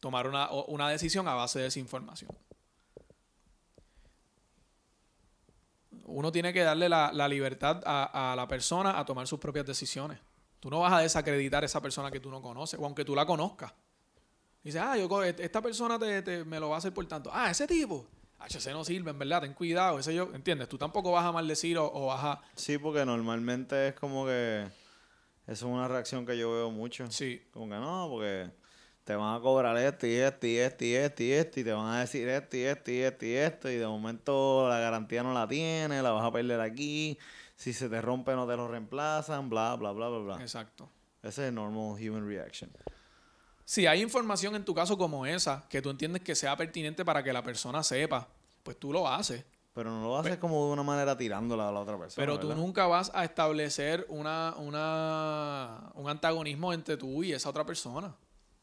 tomar 0.00 0.26
una, 0.26 0.50
una 0.50 0.88
decisión 0.88 1.28
a 1.28 1.34
base 1.34 1.60
de 1.60 1.66
esa 1.66 1.78
información. 1.78 2.30
uno 6.08 6.32
tiene 6.32 6.52
que 6.52 6.62
darle 6.62 6.88
la, 6.88 7.28
libertad 7.28 7.82
a, 7.84 8.34
la 8.36 8.48
persona 8.48 8.98
a 8.98 9.04
tomar 9.04 9.26
sus 9.26 9.38
propias 9.38 9.66
decisiones. 9.66 10.18
Tú 10.58 10.70
no 10.70 10.80
vas 10.80 10.92
a 10.92 10.98
desacreditar 11.00 11.62
a 11.62 11.66
esa 11.66 11.80
persona 11.80 12.10
que 12.10 12.18
tú 12.18 12.30
no 12.30 12.42
conoces, 12.42 12.80
o 12.80 12.84
aunque 12.84 13.04
tú 13.04 13.14
la 13.14 13.24
conozcas. 13.24 13.72
Dices, 14.64 14.80
ah, 14.84 14.96
yo, 14.96 15.22
esta 15.22 15.62
persona 15.62 15.98
te, 15.98 16.44
me 16.44 16.58
lo 16.58 16.70
va 16.70 16.76
a 16.76 16.78
hacer 16.78 16.92
por 16.92 17.06
tanto. 17.06 17.30
Ah, 17.32 17.50
ese 17.50 17.66
tipo. 17.66 18.06
Ah, 18.38 18.46
ese 18.48 18.72
no 18.72 18.84
sirve, 18.84 19.10
en 19.10 19.18
verdad, 19.18 19.42
ten 19.42 19.54
cuidado. 19.54 19.98
Ese 19.98 20.14
yo, 20.14 20.30
¿entiendes? 20.34 20.68
Tú 20.68 20.76
tampoco 20.76 21.12
vas 21.12 21.24
a 21.24 21.32
maldecir 21.32 21.78
o, 21.78 21.90
o 21.92 22.06
vas 22.06 22.24
a... 22.24 22.40
Sí, 22.54 22.78
porque 22.78 23.04
normalmente 23.04 23.88
es 23.88 23.94
como 23.94 24.26
que... 24.26 24.66
Eso 25.46 25.66
es 25.66 25.72
una 25.72 25.88
reacción 25.88 26.26
que 26.26 26.36
yo 26.36 26.52
veo 26.52 26.70
mucho. 26.70 27.10
Sí. 27.10 27.42
Como 27.52 27.66
que 27.68 27.76
no, 27.76 28.08
porque 28.10 28.50
te 29.08 29.16
van 29.16 29.34
a 29.34 29.40
cobrar 29.40 29.74
esto 29.78 30.06
y 30.06 30.16
esto 30.16 30.46
y 30.46 30.58
esto 30.58 30.84
y 30.84 30.92
esto 30.94 31.22
y 31.22 31.32
esto 31.32 31.60
y 31.60 31.64
te 31.64 31.72
van 31.72 31.94
a 31.94 32.00
decir 32.00 32.28
esto 32.28 32.58
y 32.58 32.60
esto 32.60 32.90
y 32.90 32.98
esto 32.98 33.24
y 33.24 33.32
esto 33.32 33.70
y 33.70 33.76
de 33.76 33.86
momento 33.86 34.68
la 34.68 34.80
garantía 34.80 35.22
no 35.22 35.32
la 35.32 35.48
tiene, 35.48 36.02
la 36.02 36.10
vas 36.10 36.26
a 36.26 36.30
perder 36.30 36.60
aquí, 36.60 37.18
si 37.56 37.72
se 37.72 37.88
te 37.88 38.02
rompe 38.02 38.34
no 38.34 38.46
te 38.46 38.54
lo 38.54 38.68
reemplazan, 38.68 39.48
bla, 39.48 39.74
bla, 39.76 39.92
bla, 39.92 40.08
bla, 40.10 40.18
bla. 40.18 40.42
Exacto. 40.42 40.90
Ese 41.22 41.44
es 41.44 41.48
el 41.48 41.54
normal 41.54 41.96
human 42.06 42.28
reaction. 42.28 42.70
Si 43.64 43.86
hay 43.86 44.02
información 44.02 44.54
en 44.54 44.66
tu 44.66 44.74
caso 44.74 44.98
como 44.98 45.24
esa, 45.24 45.66
que 45.70 45.80
tú 45.80 45.88
entiendes 45.88 46.20
que 46.20 46.34
sea 46.34 46.54
pertinente 46.54 47.02
para 47.02 47.22
que 47.22 47.32
la 47.32 47.42
persona 47.42 47.82
sepa, 47.82 48.28
pues 48.62 48.78
tú 48.78 48.92
lo 48.92 49.08
haces. 49.08 49.42
Pero 49.72 49.90
no 49.90 50.02
lo 50.02 50.18
haces 50.18 50.36
como 50.36 50.66
de 50.66 50.72
una 50.74 50.82
manera 50.82 51.16
tirándola 51.16 51.70
a 51.70 51.72
la 51.72 51.80
otra 51.80 51.98
persona. 51.98 52.26
Pero 52.26 52.38
tú 52.38 52.54
nunca 52.54 52.86
vas 52.86 53.10
a 53.14 53.24
establecer 53.24 54.04
una, 54.10 54.54
una, 54.58 55.92
un 55.94 56.10
antagonismo 56.10 56.74
entre 56.74 56.98
tú 56.98 57.24
y 57.24 57.32
esa 57.32 57.48
otra 57.48 57.64
persona. 57.64 58.14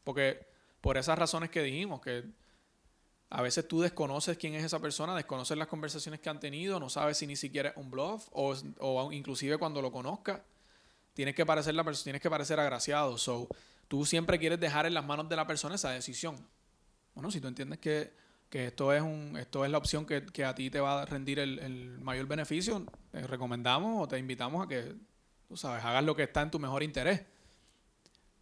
Porque 0.06 0.46
por 0.80 0.96
esas 0.96 1.18
razones 1.18 1.50
que 1.50 1.64
dijimos, 1.64 2.00
que 2.00 2.22
a 3.28 3.42
veces 3.42 3.66
tú 3.66 3.80
desconoces 3.80 4.38
quién 4.38 4.54
es 4.54 4.62
esa 4.62 4.78
persona, 4.78 5.16
desconoces 5.16 5.58
las 5.58 5.66
conversaciones 5.66 6.20
que 6.20 6.30
han 6.30 6.38
tenido, 6.38 6.78
no 6.78 6.88
sabes 6.88 7.18
si 7.18 7.26
ni 7.26 7.34
siquiera 7.34 7.70
es 7.70 7.76
un 7.76 7.90
bluff 7.90 8.28
o, 8.30 8.54
o 8.78 9.10
inclusive 9.10 9.58
cuando 9.58 9.82
lo 9.82 9.90
conozcas, 9.90 10.42
tienes 11.12 11.34
que 11.34 11.44
parecer 11.44 11.74
la 11.74 11.82
tienes 11.92 12.22
que 12.22 12.30
parecer 12.30 12.60
agraciado. 12.60 13.18
So, 13.18 13.48
tú 13.88 14.06
siempre 14.06 14.38
quieres 14.38 14.60
dejar 14.60 14.86
en 14.86 14.94
las 14.94 15.04
manos 15.04 15.28
de 15.28 15.34
la 15.34 15.44
persona 15.44 15.74
esa 15.74 15.90
decisión. 15.90 16.36
Bueno, 17.16 17.32
si 17.32 17.40
tú 17.40 17.48
entiendes 17.48 17.80
que, 17.80 18.12
esto 18.52 18.92
es 18.92 19.02
un, 19.02 19.36
esto 19.36 19.64
es 19.64 19.72
la 19.72 19.78
opción 19.78 20.06
que, 20.06 20.44
a 20.44 20.54
ti 20.54 20.70
te 20.70 20.78
va 20.78 21.02
a 21.02 21.04
rendir 21.04 21.40
el, 21.40 21.98
mayor 21.98 22.26
beneficio, 22.26 22.86
te 23.10 23.26
recomendamos 23.26 24.04
o 24.04 24.06
te 24.06 24.20
invitamos 24.20 24.64
a 24.64 24.68
que, 24.68 24.94
tú 25.48 25.56
sabes, 25.56 25.84
hagas 25.84 26.04
lo 26.04 26.14
que 26.14 26.22
está 26.22 26.42
en 26.42 26.52
tu 26.52 26.60
mejor 26.60 26.84
interés. 26.84 27.22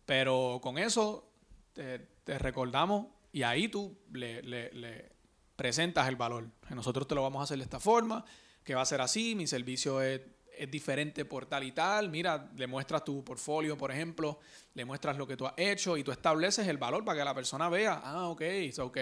Pero 0.04 0.60
con 0.62 0.76
eso 0.76 1.33
te, 1.74 2.38
recordamos 2.38 3.06
y 3.32 3.42
ahí 3.42 3.68
tú 3.68 3.98
le, 4.12 5.12
presentas 5.56 6.08
el 6.08 6.16
valor. 6.16 6.48
nosotros 6.70 7.06
te 7.06 7.14
lo 7.14 7.22
vamos 7.22 7.40
a 7.40 7.44
hacer 7.44 7.58
de 7.58 7.64
esta 7.64 7.80
forma, 7.80 8.24
que 8.62 8.74
va 8.74 8.82
a 8.82 8.86
ser 8.86 9.00
así, 9.00 9.34
mi 9.34 9.46
servicio 9.46 10.00
es, 10.00 10.22
diferente 10.70 11.24
por 11.24 11.46
tal 11.46 11.64
y 11.64 11.72
tal. 11.72 12.10
Mira, 12.10 12.48
le 12.56 12.68
muestras 12.68 13.04
tu 13.04 13.24
portfolio, 13.24 13.76
por 13.76 13.90
ejemplo, 13.90 14.38
le 14.74 14.84
muestras 14.84 15.18
lo 15.18 15.26
que 15.26 15.36
tú 15.36 15.46
has 15.46 15.54
hecho 15.56 15.96
y 15.96 16.04
tú 16.04 16.12
estableces 16.12 16.68
el 16.68 16.78
valor 16.78 17.04
para 17.04 17.18
que 17.18 17.24
la 17.24 17.34
persona 17.34 17.68
vea, 17.68 18.00
ah, 18.04 18.28
ok, 18.28 18.42
so 18.72 18.92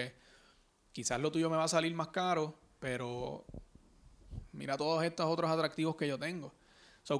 quizás 0.92 1.20
lo 1.20 1.30
tuyo 1.30 1.50
me 1.50 1.58
va 1.58 1.64
a 1.64 1.68
salir 1.68 1.94
más 1.94 2.08
caro, 2.08 2.58
pero 2.78 3.44
mira 4.52 4.78
todos 4.78 5.04
estos 5.04 5.26
otros 5.26 5.50
atractivos 5.50 5.94
que 5.94 6.08
yo 6.08 6.18
tengo. 6.18 6.54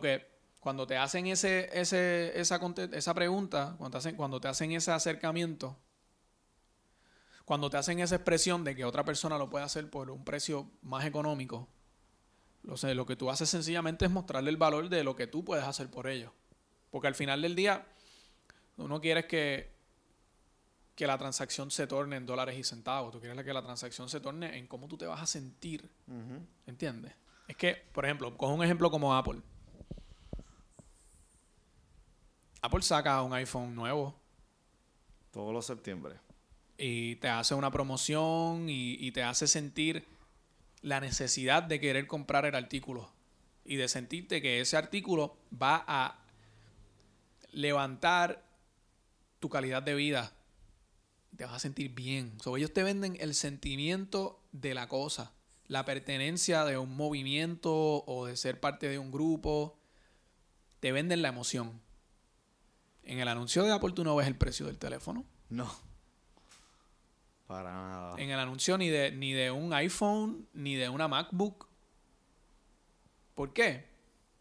Que 0.01 0.32
cuando 0.63 0.87
te 0.87 0.97
hacen 0.97 1.27
ese, 1.27 1.69
ese, 1.73 2.41
esa, 2.41 2.61
esa 2.93 3.15
pregunta, 3.15 3.75
cuando 3.79 3.91
te, 3.91 3.99
hacen, 3.99 4.15
cuando 4.15 4.41
te 4.41 4.47
hacen 4.47 4.71
ese 4.71 4.93
acercamiento, 4.93 5.77
cuando 7.45 7.69
te 7.69 7.79
hacen 7.79 7.99
esa 7.99 8.15
expresión 8.15 8.63
de 8.63 8.77
que 8.77 8.85
otra 8.85 9.05
persona 9.05 9.37
lo 9.39 9.51
puede 9.51 9.65
hacer 9.65 9.91
por 9.91 10.09
un 10.09 10.25
precio 10.25 10.71
más 10.83 11.05
económico, 11.05 11.67
lo, 12.63 12.77
sé, 12.77 12.95
lo 12.95 13.07
que 13.07 13.17
tú 13.17 13.29
haces 13.29 13.51
sencillamente 13.51 14.05
es 14.05 14.13
mostrarle 14.13 14.51
el 14.51 14.57
valor 14.57 14.89
de 14.89 15.03
lo 15.03 15.17
que 15.17 15.27
tú 15.27 15.45
puedes 15.45 15.65
hacer 15.65 15.91
por 15.91 16.07
ellos. 16.07 16.31
Porque 16.93 17.09
al 17.09 17.17
final 17.17 17.43
del 17.43 17.57
día, 17.57 17.85
tú 18.77 18.87
no 18.87 19.01
quieres 19.01 19.27
que, 19.27 19.75
que 20.95 21.09
la 21.09 21.19
transacción 21.19 21.73
se 21.73 21.89
torne 21.89 22.15
en 22.15 22.25
dólares 22.25 22.57
y 22.57 22.63
centavos. 22.63 23.11
Tú 23.11 23.19
quieres 23.19 23.45
que 23.45 23.53
la 23.53 23.65
transacción 23.65 24.09
se 24.09 24.21
torne 24.21 24.57
en 24.57 24.69
cómo 24.69 24.87
tú 24.87 24.97
te 24.97 25.07
vas 25.07 25.23
a 25.23 25.27
sentir. 25.27 25.91
¿Entiendes? 26.69 27.15
Es 27.49 27.57
que, 27.57 27.85
por 27.93 28.05
ejemplo, 28.05 28.37
con 28.37 28.53
un 28.53 28.63
ejemplo 28.63 28.93
como 28.93 29.13
Apple. 29.17 29.43
Apple 32.63 32.83
saca 32.83 33.21
un 33.23 33.33
iPhone 33.35 33.75
nuevo. 33.75 34.15
Todos 35.33 35.53
los 35.53 35.67
septiembre. 35.67 36.15
Y 36.79 37.17
te 37.17 37.29
hace 37.29 37.55
una 37.57 37.73
promoción 37.73 38.69
y, 38.69 39.11
te 39.11 39.25
hace 39.25 39.49
sentir 39.49 40.07
la 40.81 41.01
necesidad 41.01 41.65
de 41.65 41.81
querer 41.81 42.07
comprar 42.07 42.47
el 42.47 42.55
artículo. 42.55 43.11
Y 43.65 43.77
de 43.77 43.89
sentirte 43.89 44.41
que 44.41 44.61
ese 44.61 44.77
artículo 44.77 45.37
va 45.61 45.85
a 45.89 46.21
levantar 47.51 48.45
tu 49.41 49.49
calidad 49.49 49.83
de 49.83 49.95
vida. 49.95 50.33
Te 51.37 51.45
vas 51.45 51.55
a 51.55 51.59
sentir 51.59 51.93
bien. 51.93 52.41
So, 52.41 52.57
ellos 52.57 52.73
te 52.73 52.85
venden 52.85 53.17
el 53.19 53.35
sentimiento 53.35 54.41
de 54.53 54.75
la 54.75 54.87
cosa, 54.87 55.33
la 55.67 55.85
pertenencia 55.85 56.65
de 56.65 56.79
un 56.79 56.95
movimiento 56.95 58.05
o 58.05 58.27
de 58.27 58.37
ser 58.37 58.61
parte 58.61 58.89
de 58.89 59.01
un 59.01 59.11
grupo. 59.11 59.79
Te 60.79 60.93
venden 60.93 61.23
la 61.23 61.29
emoción. 61.29 61.81
En 63.05 63.19
el 63.19 63.29
anuncio 63.29 63.65
de 63.65 63.73
Apple 63.73 63.93
tú 63.93 64.05
no 64.05 64.17
ves 64.17 64.27
el 64.27 64.37
precio 64.37 64.67
del 64.67 64.79
teléfono. 64.79 65.25
No. 65.49 65.71
Para 67.47 67.73
nada. 67.73 68.15
en 68.19 68.31
el 68.31 68.39
anuncio 68.39 68.79
ni 68.79 68.89
de, 68.89 69.13
ni 69.13 69.33
de 69.33 69.51
un 69.51 69.75
iPhone, 69.75 70.47
ni 70.55 70.75
de 70.75 70.89
una 70.89 71.07
MacBook. 71.07 71.67
¿Por 73.35 73.53
qué? 73.53 73.93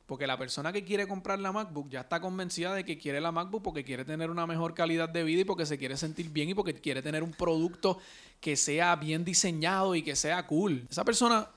Porque 0.05 0.27
la 0.27 0.37
persona 0.37 0.71
que 0.71 0.83
quiere 0.83 1.07
comprar 1.07 1.39
la 1.39 1.51
MacBook 1.51 1.89
ya 1.89 2.01
está 2.01 2.19
convencida 2.19 2.73
de 2.73 2.85
que 2.85 2.97
quiere 2.97 3.19
la 3.21 3.31
MacBook 3.31 3.63
porque 3.63 3.83
quiere 3.83 4.05
tener 4.05 4.29
una 4.29 4.45
mejor 4.45 4.73
calidad 4.73 5.09
de 5.09 5.23
vida 5.23 5.41
y 5.41 5.45
porque 5.45 5.65
se 5.65 5.77
quiere 5.77 5.97
sentir 5.97 6.29
bien 6.29 6.49
y 6.49 6.53
porque 6.53 6.73
quiere 6.73 7.01
tener 7.01 7.23
un 7.23 7.31
producto 7.31 7.99
que 8.39 8.55
sea 8.55 8.95
bien 8.95 9.23
diseñado 9.23 9.95
y 9.95 10.03
que 10.03 10.15
sea 10.15 10.45
cool. 10.47 10.85
Esa 10.89 11.05
persona 11.05 11.49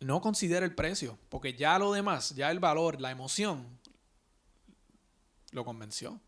no 0.00 0.20
considera 0.20 0.64
el 0.64 0.74
precio, 0.74 1.18
porque 1.28 1.54
ya 1.54 1.78
lo 1.78 1.92
demás, 1.92 2.34
ya 2.34 2.50
el 2.50 2.60
valor, 2.60 3.00
la 3.00 3.10
emoción, 3.10 3.66
lo 5.54 5.64
convenció. 5.64 6.20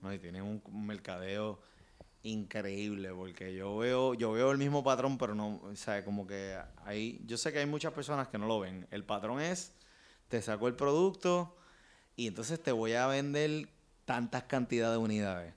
No, 0.00 0.12
y 0.14 0.18
tienen 0.18 0.42
un, 0.42 0.86
mercadeo 0.86 1.60
increíble 2.22 3.12
porque 3.12 3.54
yo 3.54 3.76
veo 3.76 4.14
yo 4.14 4.32
veo 4.32 4.50
el 4.50 4.58
mismo 4.58 4.82
patrón 4.82 5.16
pero 5.16 5.36
no 5.36 5.60
o 5.62 5.76
sea 5.76 6.04
como 6.04 6.26
que 6.26 6.58
hay 6.84 7.22
yo 7.24 7.36
sé 7.36 7.52
que 7.52 7.60
hay 7.60 7.66
muchas 7.66 7.92
personas 7.92 8.26
que 8.26 8.36
no 8.36 8.48
lo 8.48 8.58
ven 8.58 8.88
el 8.90 9.04
patrón 9.04 9.40
es 9.40 9.72
te 10.26 10.42
saco 10.42 10.66
el 10.66 10.74
producto 10.74 11.56
y 12.16 12.26
entonces 12.26 12.60
te 12.60 12.72
voy 12.72 12.94
a 12.94 13.06
vender 13.06 13.68
tantas 14.06 14.42
cantidades 14.44 14.98
de 14.98 15.04
unidades 15.04 15.54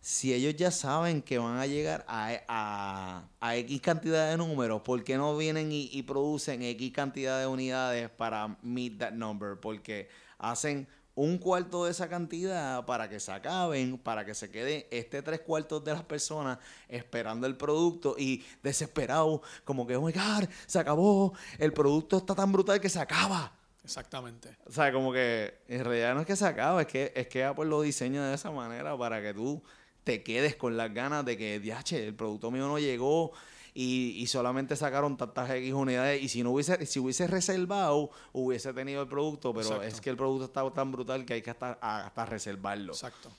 si 0.00 0.32
ellos 0.32 0.54
ya 0.56 0.70
saben 0.70 1.22
que 1.22 1.38
van 1.38 1.58
a 1.58 1.66
llegar 1.66 2.04
a, 2.08 2.40
a, 2.48 3.28
a 3.40 3.56
X 3.56 3.80
cantidad 3.80 4.30
de 4.30 4.36
números, 4.36 4.82
¿por 4.82 5.02
qué 5.04 5.16
no 5.16 5.36
vienen 5.36 5.72
y, 5.72 5.90
y 5.92 6.02
producen 6.02 6.62
X 6.62 6.92
cantidad 6.92 7.40
de 7.40 7.46
unidades 7.46 8.08
para 8.10 8.56
meet 8.62 8.98
that 8.98 9.12
number? 9.12 9.58
Porque 9.58 10.08
hacen 10.38 10.86
un 11.18 11.36
cuarto 11.36 11.84
de 11.84 11.90
esa 11.90 12.08
cantidad 12.08 12.84
para 12.86 13.08
que 13.08 13.18
se 13.18 13.32
acaben, 13.32 13.98
para 13.98 14.24
que 14.24 14.34
se 14.34 14.52
quede 14.52 14.86
este 14.92 15.20
tres 15.20 15.40
cuartos 15.40 15.82
de 15.84 15.92
las 15.92 16.04
personas 16.04 16.58
esperando 16.88 17.48
el 17.48 17.56
producto 17.56 18.14
y 18.16 18.44
desesperado, 18.62 19.42
como 19.64 19.84
que, 19.84 19.96
oh 19.96 20.02
my 20.02 20.12
God, 20.12 20.48
se 20.66 20.78
acabó, 20.78 21.34
el 21.58 21.72
producto 21.72 22.18
está 22.18 22.36
tan 22.36 22.52
brutal 22.52 22.80
que 22.80 22.88
se 22.88 23.00
acaba. 23.00 23.52
Exactamente. 23.82 24.56
O 24.64 24.70
sea, 24.70 24.92
como 24.92 25.12
que 25.12 25.58
en 25.66 25.84
realidad 25.84 26.14
no 26.14 26.20
es 26.20 26.26
que 26.26 26.36
se 26.36 26.46
acaba, 26.46 26.82
es 26.82 26.86
que, 26.86 27.12
es 27.16 27.26
que 27.26 27.42
Apple 27.42 27.64
lo 27.64 27.80
diseña 27.80 28.28
de 28.28 28.36
esa 28.36 28.52
manera 28.52 28.96
para 28.96 29.20
que 29.20 29.34
tú 29.34 29.60
te 30.08 30.22
quedes 30.22 30.56
con 30.56 30.78
las 30.78 30.94
ganas 30.94 31.22
de 31.26 31.36
que, 31.36 31.60
diache, 31.60 32.02
el 32.02 32.14
producto 32.14 32.50
mío 32.50 32.66
no 32.66 32.78
llegó 32.78 33.32
y, 33.74 34.14
y 34.16 34.26
solamente 34.26 34.74
sacaron 34.74 35.18
tantas 35.18 35.50
X 35.50 35.70
unidades. 35.74 36.22
Y 36.22 36.30
si 36.30 36.42
no 36.42 36.52
hubiese, 36.52 36.86
si 36.86 36.98
hubiese 36.98 37.26
reservado, 37.26 38.08
hubiese 38.32 38.72
tenido 38.72 39.02
el 39.02 39.08
producto, 39.08 39.52
pero 39.52 39.66
Exacto. 39.66 39.84
es 39.84 40.00
que 40.00 40.08
el 40.08 40.16
producto 40.16 40.46
está 40.46 40.70
tan 40.72 40.90
brutal 40.92 41.26
que 41.26 41.34
hay 41.34 41.42
que 41.42 41.50
hasta, 41.50 41.72
hasta 41.82 42.24
reservarlo. 42.24 42.94
Exacto. 42.94 43.30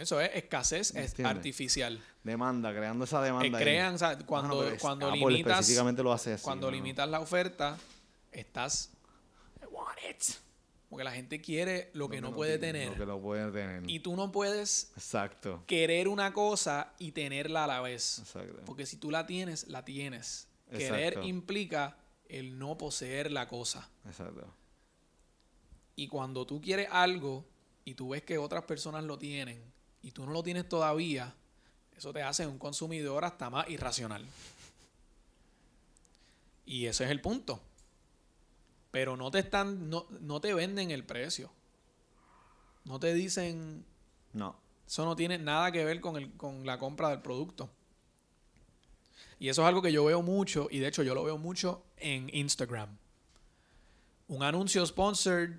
Eso 0.00 0.18
es 0.18 0.30
escasez 0.34 0.94
artificial. 1.22 2.02
Demanda, 2.24 2.72
creando 2.72 3.04
esa 3.04 3.20
demanda. 3.20 3.60
Eh, 3.60 3.62
crean, 3.62 3.96
o 3.96 3.98
sea, 3.98 4.16
cuando, 4.20 4.60
pero 4.60 4.70
es- 4.76 4.80
cuando 4.80 5.08
Apple 5.08 5.20
limitas, 5.28 5.52
específicamente 5.60 6.02
lo 6.02 6.12
hace 6.14 6.32
así. 6.32 6.42
cuando 6.42 6.70
limitas 6.70 7.06
la 7.06 7.20
oferta, 7.20 7.76
estás 8.32 8.90
I 9.62 9.66
want 9.70 9.98
it. 10.10 10.22
Porque 10.88 11.04
la 11.04 11.12
gente 11.12 11.40
quiere 11.40 11.90
lo 11.94 12.08
que 12.08 12.20
no 12.20 12.32
puede 12.34 12.58
tener. 12.58 12.90
Lo 12.90 12.96
que 12.96 13.06
no 13.06 13.20
puede 13.20 13.50
tener. 13.50 13.82
Y 13.90 14.00
tú 14.00 14.14
no 14.14 14.30
puedes 14.30 14.92
Exacto. 14.96 15.64
querer 15.66 16.06
una 16.06 16.32
cosa 16.32 16.92
y 16.98 17.12
tenerla 17.12 17.64
a 17.64 17.66
la 17.66 17.80
vez. 17.80 18.20
Exacto. 18.20 18.62
Porque 18.64 18.86
si 18.86 18.96
tú 18.96 19.10
la 19.10 19.26
tienes, 19.26 19.66
la 19.68 19.84
tienes. 19.84 20.46
Querer 20.70 21.20
implica 21.24 21.96
el 22.28 22.58
no 22.58 22.78
poseer 22.78 23.32
la 23.32 23.48
cosa. 23.48 23.88
Exacto. 24.06 24.46
Y 25.96 26.08
cuando 26.08 26.46
tú 26.46 26.60
quieres 26.60 26.88
algo 26.90 27.44
y 27.84 27.94
tú 27.94 28.10
ves 28.10 28.22
que 28.22 28.38
otras 28.38 28.64
personas 28.64 29.04
lo 29.04 29.18
tienen 29.18 29.60
y 30.02 30.10
tú 30.10 30.26
no 30.26 30.32
lo 30.32 30.42
tienes 30.42 30.68
todavía, 30.68 31.34
eso 31.96 32.12
te 32.12 32.22
hace 32.22 32.46
un 32.46 32.58
consumidor 32.58 33.24
hasta 33.24 33.48
más 33.50 33.68
irracional. 33.70 34.24
Y 36.66 36.86
ese 36.86 37.04
es 37.04 37.10
el 37.10 37.20
punto. 37.20 37.60
Pero 38.96 39.14
no 39.14 39.30
te 39.30 39.40
están, 39.40 39.90
no, 39.90 40.06
no 40.22 40.40
te 40.40 40.54
venden 40.54 40.90
el 40.90 41.04
precio. 41.04 41.50
No 42.86 42.98
te 42.98 43.12
dicen, 43.12 43.84
No. 44.32 44.56
eso 44.86 45.04
no 45.04 45.14
tiene 45.14 45.36
nada 45.36 45.70
que 45.70 45.84
ver 45.84 46.00
con, 46.00 46.16
el, 46.16 46.32
con 46.32 46.64
la 46.64 46.78
compra 46.78 47.10
del 47.10 47.20
producto. 47.20 47.68
Y 49.38 49.50
eso 49.50 49.60
es 49.60 49.68
algo 49.68 49.82
que 49.82 49.92
yo 49.92 50.02
veo 50.06 50.22
mucho, 50.22 50.68
y 50.70 50.78
de 50.78 50.88
hecho 50.88 51.02
yo 51.02 51.14
lo 51.14 51.24
veo 51.24 51.36
mucho 51.36 51.82
en 51.98 52.34
Instagram. 52.34 52.88
Un 54.28 54.42
anuncio 54.42 54.86
sponsored 54.86 55.50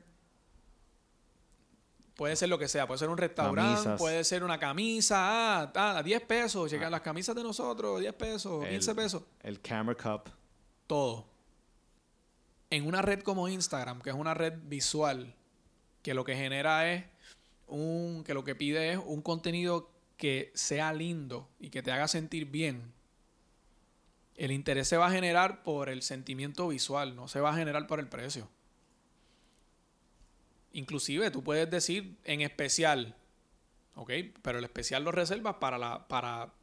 puede 2.15 2.35
ser 2.35 2.49
lo 2.49 2.57
que 2.57 2.67
sea, 2.67 2.87
puede 2.87 2.97
ser 2.97 3.09
un 3.09 3.19
restaurante, 3.19 3.73
Camisas. 3.83 3.99
puede 3.99 4.23
ser 4.23 4.43
una 4.43 4.57
camisa, 4.57 5.61
ah, 5.61 5.71
ah, 5.75 6.01
10 6.03 6.21
pesos, 6.23 6.71
checa 6.71 6.89
las 6.89 7.01
camisas 7.01 7.35
de 7.35 7.43
nosotros, 7.43 7.99
10 7.99 8.13
pesos, 8.15 8.65
15 8.67 8.89
El- 8.91 8.95
pesos, 8.97 9.23
El 9.43 9.61
camera 9.61 9.95
cup. 9.95 10.31
todo. 10.87 11.36
En 12.69 12.85
una 12.85 13.01
red 13.01 13.21
como 13.21 13.47
Instagram, 13.47 14.01
que 14.01 14.09
es 14.09 14.15
una 14.15 14.33
red 14.33 14.53
visual, 14.63 15.33
que 16.01 16.13
lo 16.13 16.23
que 16.23 16.35
genera 16.35 16.91
es 16.91 17.05
un, 17.67 18.23
que 18.25 18.33
lo 18.33 18.43
que 18.43 18.55
pide 18.55 18.91
es 18.91 18.99
un 19.03 19.21
contenido 19.21 19.91
que 20.17 20.51
sea 20.55 20.93
lindo 20.93 21.47
y 21.59 21.69
que 21.69 21.83
te 21.83 21.91
haga 21.91 22.07
sentir 22.07 22.45
bien. 22.45 22.93
El 24.35 24.51
interés 24.51 24.87
se 24.87 24.97
va 24.97 25.07
a 25.07 25.11
generar 25.11 25.63
por 25.63 25.89
el 25.89 26.01
sentimiento 26.01 26.67
visual, 26.67 27.15
no 27.15 27.27
se 27.27 27.39
va 27.39 27.51
a 27.51 27.55
generar 27.55 27.87
por 27.87 27.99
el 27.99 28.07
precio. 28.07 28.49
Inclusive 30.73 31.31
tú 31.31 31.43
puedes 31.43 31.69
decir 31.69 32.17
en 32.23 32.41
especial, 32.41 33.15
¿ok? 33.95 34.11
Pero 34.41 34.59
el 34.59 34.63
especial 34.63 35.03
lo 35.03 35.11
reservas 35.11 35.55
para, 35.55 35.77
la, 35.77 36.07
para 36.07 36.53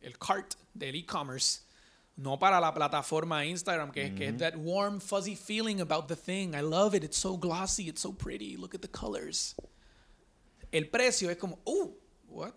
el 0.00 0.18
cart 0.18 0.54
del 0.74 0.94
e-commerce, 0.96 1.62
no 2.16 2.38
para 2.38 2.60
la 2.60 2.72
plataforma 2.74 3.44
Instagram, 3.44 3.90
que, 3.90 4.06
es 4.06 4.14
que 4.14 4.28
es 4.28 4.38
that 4.38 4.56
warm, 4.56 5.00
fuzzy 5.00 5.34
feeling 5.34 5.80
about 5.80 6.06
the 6.06 6.16
thing. 6.16 6.54
I 6.54 6.60
love 6.60 6.94
it, 6.94 7.04
it's 7.04 7.16
so 7.16 7.36
glossy, 7.36 7.88
it's 7.88 8.00
so 8.00 8.12
pretty, 8.12 8.56
look 8.56 8.74
at 8.74 8.80
the 8.80 8.90
colors. 8.90 9.54
El 10.70 10.88
precio 10.88 11.30
es 11.30 11.36
como, 11.36 11.58
uh, 11.64 11.90
what? 12.28 12.54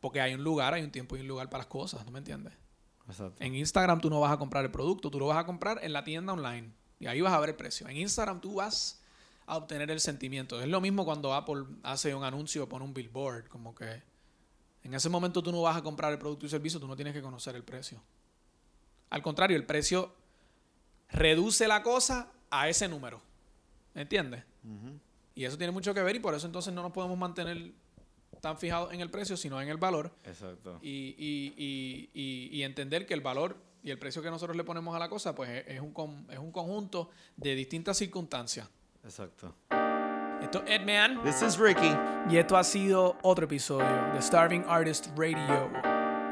Porque 0.00 0.20
hay 0.20 0.34
un 0.34 0.42
lugar, 0.42 0.74
hay 0.74 0.82
un 0.82 0.90
tiempo 0.90 1.16
y 1.16 1.20
un 1.20 1.28
lugar 1.28 1.48
para 1.48 1.62
las 1.62 1.68
cosas, 1.68 2.04
¿no 2.04 2.10
me 2.10 2.18
entiendes? 2.18 2.52
Exacto. 3.08 3.42
En 3.42 3.54
Instagram 3.54 4.00
tú 4.00 4.10
no 4.10 4.20
vas 4.20 4.32
a 4.32 4.38
comprar 4.38 4.64
el 4.64 4.70
producto, 4.70 5.10
tú 5.10 5.18
lo 5.18 5.26
vas 5.26 5.38
a 5.38 5.46
comprar 5.46 5.80
en 5.82 5.92
la 5.92 6.04
tienda 6.04 6.32
online. 6.32 6.72
Y 6.98 7.06
ahí 7.06 7.20
vas 7.20 7.32
a 7.32 7.40
ver 7.40 7.50
el 7.50 7.56
precio. 7.56 7.88
En 7.88 7.96
Instagram 7.96 8.40
tú 8.40 8.54
vas 8.54 9.02
a 9.46 9.56
obtener 9.56 9.90
el 9.90 10.00
sentimiento. 10.00 10.60
Es 10.60 10.68
lo 10.68 10.80
mismo 10.80 11.04
cuando 11.04 11.34
Apple 11.34 11.64
hace 11.82 12.14
un 12.14 12.24
anuncio 12.24 12.68
pone 12.68 12.84
un 12.84 12.94
billboard. 12.94 13.48
Como 13.48 13.74
que 13.74 14.02
en 14.84 14.94
ese 14.94 15.08
momento 15.08 15.42
tú 15.42 15.50
no 15.50 15.62
vas 15.62 15.76
a 15.76 15.82
comprar 15.82 16.12
el 16.12 16.18
producto 16.18 16.46
y 16.46 16.48
servicio, 16.48 16.78
tú 16.78 16.86
no 16.86 16.94
tienes 16.96 17.12
que 17.14 17.22
conocer 17.22 17.56
el 17.56 17.64
precio. 17.64 18.00
Al 19.10 19.22
contrario, 19.22 19.56
el 19.56 19.64
precio 19.66 20.12
reduce 21.10 21.66
la 21.68 21.82
cosa 21.82 22.30
a 22.50 22.68
ese 22.68 22.88
número. 22.88 23.20
¿Entiendes? 23.94 24.42
Y 25.34 25.44
eso 25.44 25.56
tiene 25.56 25.70
mucho 25.70 25.94
que 25.94 26.02
ver 26.02 26.16
y 26.16 26.20
por 26.20 26.34
eso 26.34 26.46
entonces 26.46 26.72
no 26.72 26.82
nos 26.82 26.92
podemos 26.92 27.16
mantener 27.18 27.72
tan 28.40 28.58
fijados 28.58 28.92
en 28.92 29.00
el 29.00 29.10
precio, 29.10 29.36
sino 29.36 29.60
en 29.60 29.68
el 29.68 29.76
valor 29.76 30.12
Exacto. 30.24 30.78
y, 30.82 31.14
y- 31.16 31.54
y- 31.56 32.10
y- 32.12 32.48
y 32.58 32.62
entender 32.62 33.06
que 33.06 33.14
el 33.14 33.20
valor 33.20 33.56
y 33.82 33.90
el 33.90 33.98
precio 33.98 34.20
que 34.22 34.30
nosotros 34.30 34.56
le 34.56 34.64
ponemos 34.64 34.94
a 34.96 34.98
la 34.98 35.08
cosa, 35.08 35.34
pues 35.34 35.48
es, 35.50 35.64
es 35.76 35.80
un, 35.80 36.26
es 36.30 36.38
un 36.38 36.50
conjunto 36.52 37.10
de 37.36 37.54
distintas 37.54 37.96
circunstancias. 37.98 38.68
Exacto. 39.04 39.54
Esto 40.44 40.62
es 40.66 40.78
Edman. 40.78 41.22
This 41.22 41.40
is 41.40 41.58
Ricky. 41.58 41.96
Y 42.28 42.36
esto 42.36 42.58
ha 42.58 42.64
sido 42.64 43.16
otro 43.22 43.46
episodio 43.46 43.88
de 44.12 44.20
Starving 44.20 44.62
Artist 44.68 45.08
Radio, 45.16 45.70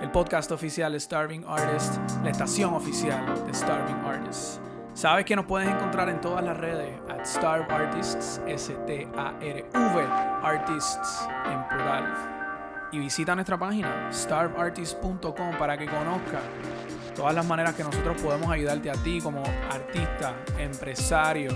el 0.02 0.10
podcast 0.10 0.52
oficial 0.52 0.92
de 0.92 1.00
Starving 1.00 1.46
Artist, 1.48 1.94
la 2.22 2.28
estación 2.28 2.74
oficial 2.74 3.24
de 3.46 3.54
Starving 3.54 3.96
Artists. 4.04 4.60
Sabes 4.92 5.24
que 5.24 5.34
nos 5.34 5.46
puedes 5.46 5.66
encontrar 5.66 6.10
en 6.10 6.20
todas 6.20 6.44
las 6.44 6.58
redes 6.58 6.90
at 7.08 7.24
Starve 7.24 7.64
Artists, 7.72 8.42
S-T-A-R-V, 8.46 10.06
Artists 10.42 11.28
en 11.46 11.68
plural. 11.68 12.88
Y 12.92 12.98
visita 12.98 13.34
nuestra 13.34 13.58
página 13.58 14.12
starveartist.com 14.12 15.56
para 15.58 15.78
que 15.78 15.86
conozcas 15.86 16.42
todas 17.16 17.34
las 17.34 17.46
maneras 17.46 17.74
que 17.74 17.82
nosotros 17.82 18.20
podemos 18.20 18.50
ayudarte 18.50 18.90
a 18.90 18.94
ti 18.94 19.22
como 19.22 19.42
artista, 19.70 20.34
empresario, 20.58 21.50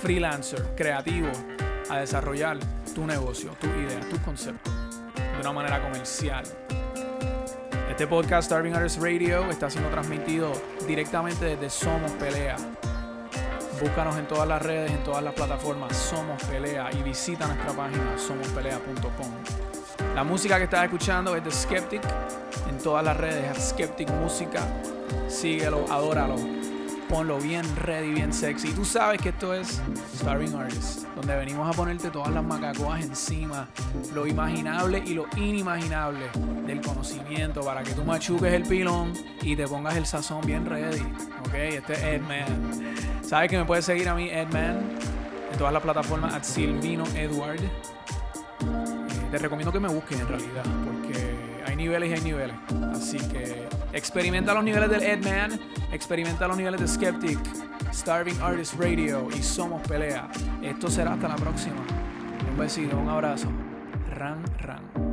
freelancer, 0.00 0.74
creativo, 0.76 1.28
a 1.88 1.98
desarrollar 1.98 2.58
tu 2.94 3.06
negocio, 3.06 3.52
tu 3.60 3.66
idea, 3.66 4.00
tu 4.10 4.20
concepto 4.22 4.70
de 5.16 5.40
una 5.40 5.52
manera 5.52 5.82
comercial. 5.82 6.44
Este 7.90 8.06
podcast 8.06 8.46
Starving 8.46 8.74
Artists 8.74 9.00
Radio 9.00 9.50
está 9.50 9.70
siendo 9.70 9.88
transmitido 9.90 10.52
directamente 10.86 11.46
desde 11.46 11.70
Somos 11.70 12.10
Pelea. 12.12 12.56
Búscanos 13.80 14.16
en 14.16 14.26
todas 14.26 14.48
las 14.48 14.60
redes, 14.60 14.90
en 14.90 15.02
todas 15.02 15.22
las 15.22 15.34
plataformas 15.34 15.96
Somos 15.96 16.42
Pelea 16.44 16.90
y 16.92 17.02
visita 17.02 17.46
nuestra 17.46 17.72
página 17.72 18.18
somospelea.com. 18.18 20.14
La 20.14 20.24
música 20.24 20.58
que 20.58 20.64
estás 20.64 20.84
escuchando 20.84 21.36
es 21.36 21.44
de 21.44 21.50
Skeptic 21.50 22.02
en 22.68 22.78
todas 22.78 23.04
las 23.04 23.16
redes, 23.16 23.70
Skeptic 23.70 24.10
Música. 24.10 24.62
Síguelo, 25.28 25.84
adóralo. 25.90 26.65
Ponlo 27.08 27.38
bien 27.38 27.64
ready, 27.76 28.10
bien 28.10 28.32
sexy. 28.32 28.72
Tú 28.72 28.84
sabes 28.84 29.20
que 29.20 29.30
esto 29.30 29.54
es 29.54 29.80
Starving 30.16 30.54
Artist, 30.54 31.06
donde 31.14 31.36
venimos 31.36 31.68
a 31.68 31.76
ponerte 31.76 32.10
todas 32.10 32.32
las 32.32 32.44
macacoas 32.44 33.04
encima, 33.04 33.68
lo 34.14 34.26
imaginable 34.26 35.02
y 35.04 35.14
lo 35.14 35.26
inimaginable 35.36 36.26
del 36.66 36.80
conocimiento 36.80 37.62
para 37.62 37.82
que 37.82 37.92
tú 37.92 38.04
machuques 38.04 38.52
el 38.52 38.64
pilón 38.64 39.12
y 39.42 39.56
te 39.56 39.66
pongas 39.66 39.96
el 39.96 40.06
sazón 40.06 40.40
bien 40.44 40.66
ready. 40.66 41.02
Ok, 41.46 41.54
este 41.54 41.92
es 41.92 42.02
Edman. 42.02 42.94
Sabes 43.22 43.50
que 43.50 43.58
me 43.58 43.64
puedes 43.64 43.84
seguir 43.84 44.08
a 44.08 44.14
mí, 44.14 44.28
Edman, 44.28 44.78
en 45.52 45.58
todas 45.58 45.72
las 45.72 45.82
plataformas, 45.82 46.34
at 46.34 46.42
Silvino 46.42 47.04
Edward. 47.14 47.60
Eh, 47.60 47.70
te 49.30 49.38
recomiendo 49.38 49.72
que 49.72 49.80
me 49.80 49.88
busques 49.88 50.18
en 50.20 50.28
realidad, 50.28 50.64
porque 50.84 51.36
hay 51.66 51.76
niveles 51.76 52.10
y 52.10 52.12
hay 52.14 52.20
niveles. 52.20 52.56
Así 52.92 53.18
que 53.18 53.68
experimenta 53.96 54.54
los 54.54 54.62
niveles 54.62 54.90
del 54.90 55.02
Edman, 55.02 55.58
experimenta 55.90 56.46
los 56.46 56.56
niveles 56.56 56.80
de 56.80 56.86
Skeptic, 56.86 57.38
Starving 57.92 58.38
Artist 58.42 58.74
Radio 58.78 59.28
y 59.36 59.42
Somos 59.42 59.86
Pelea. 59.88 60.28
Esto 60.62 60.88
será 60.90 61.14
hasta 61.14 61.28
la 61.28 61.36
próxima. 61.36 61.76
Un 62.50 62.58
besito, 62.58 62.96
un 62.98 63.08
abrazo. 63.08 63.48
Ran, 64.14 64.42
ran. 64.58 65.05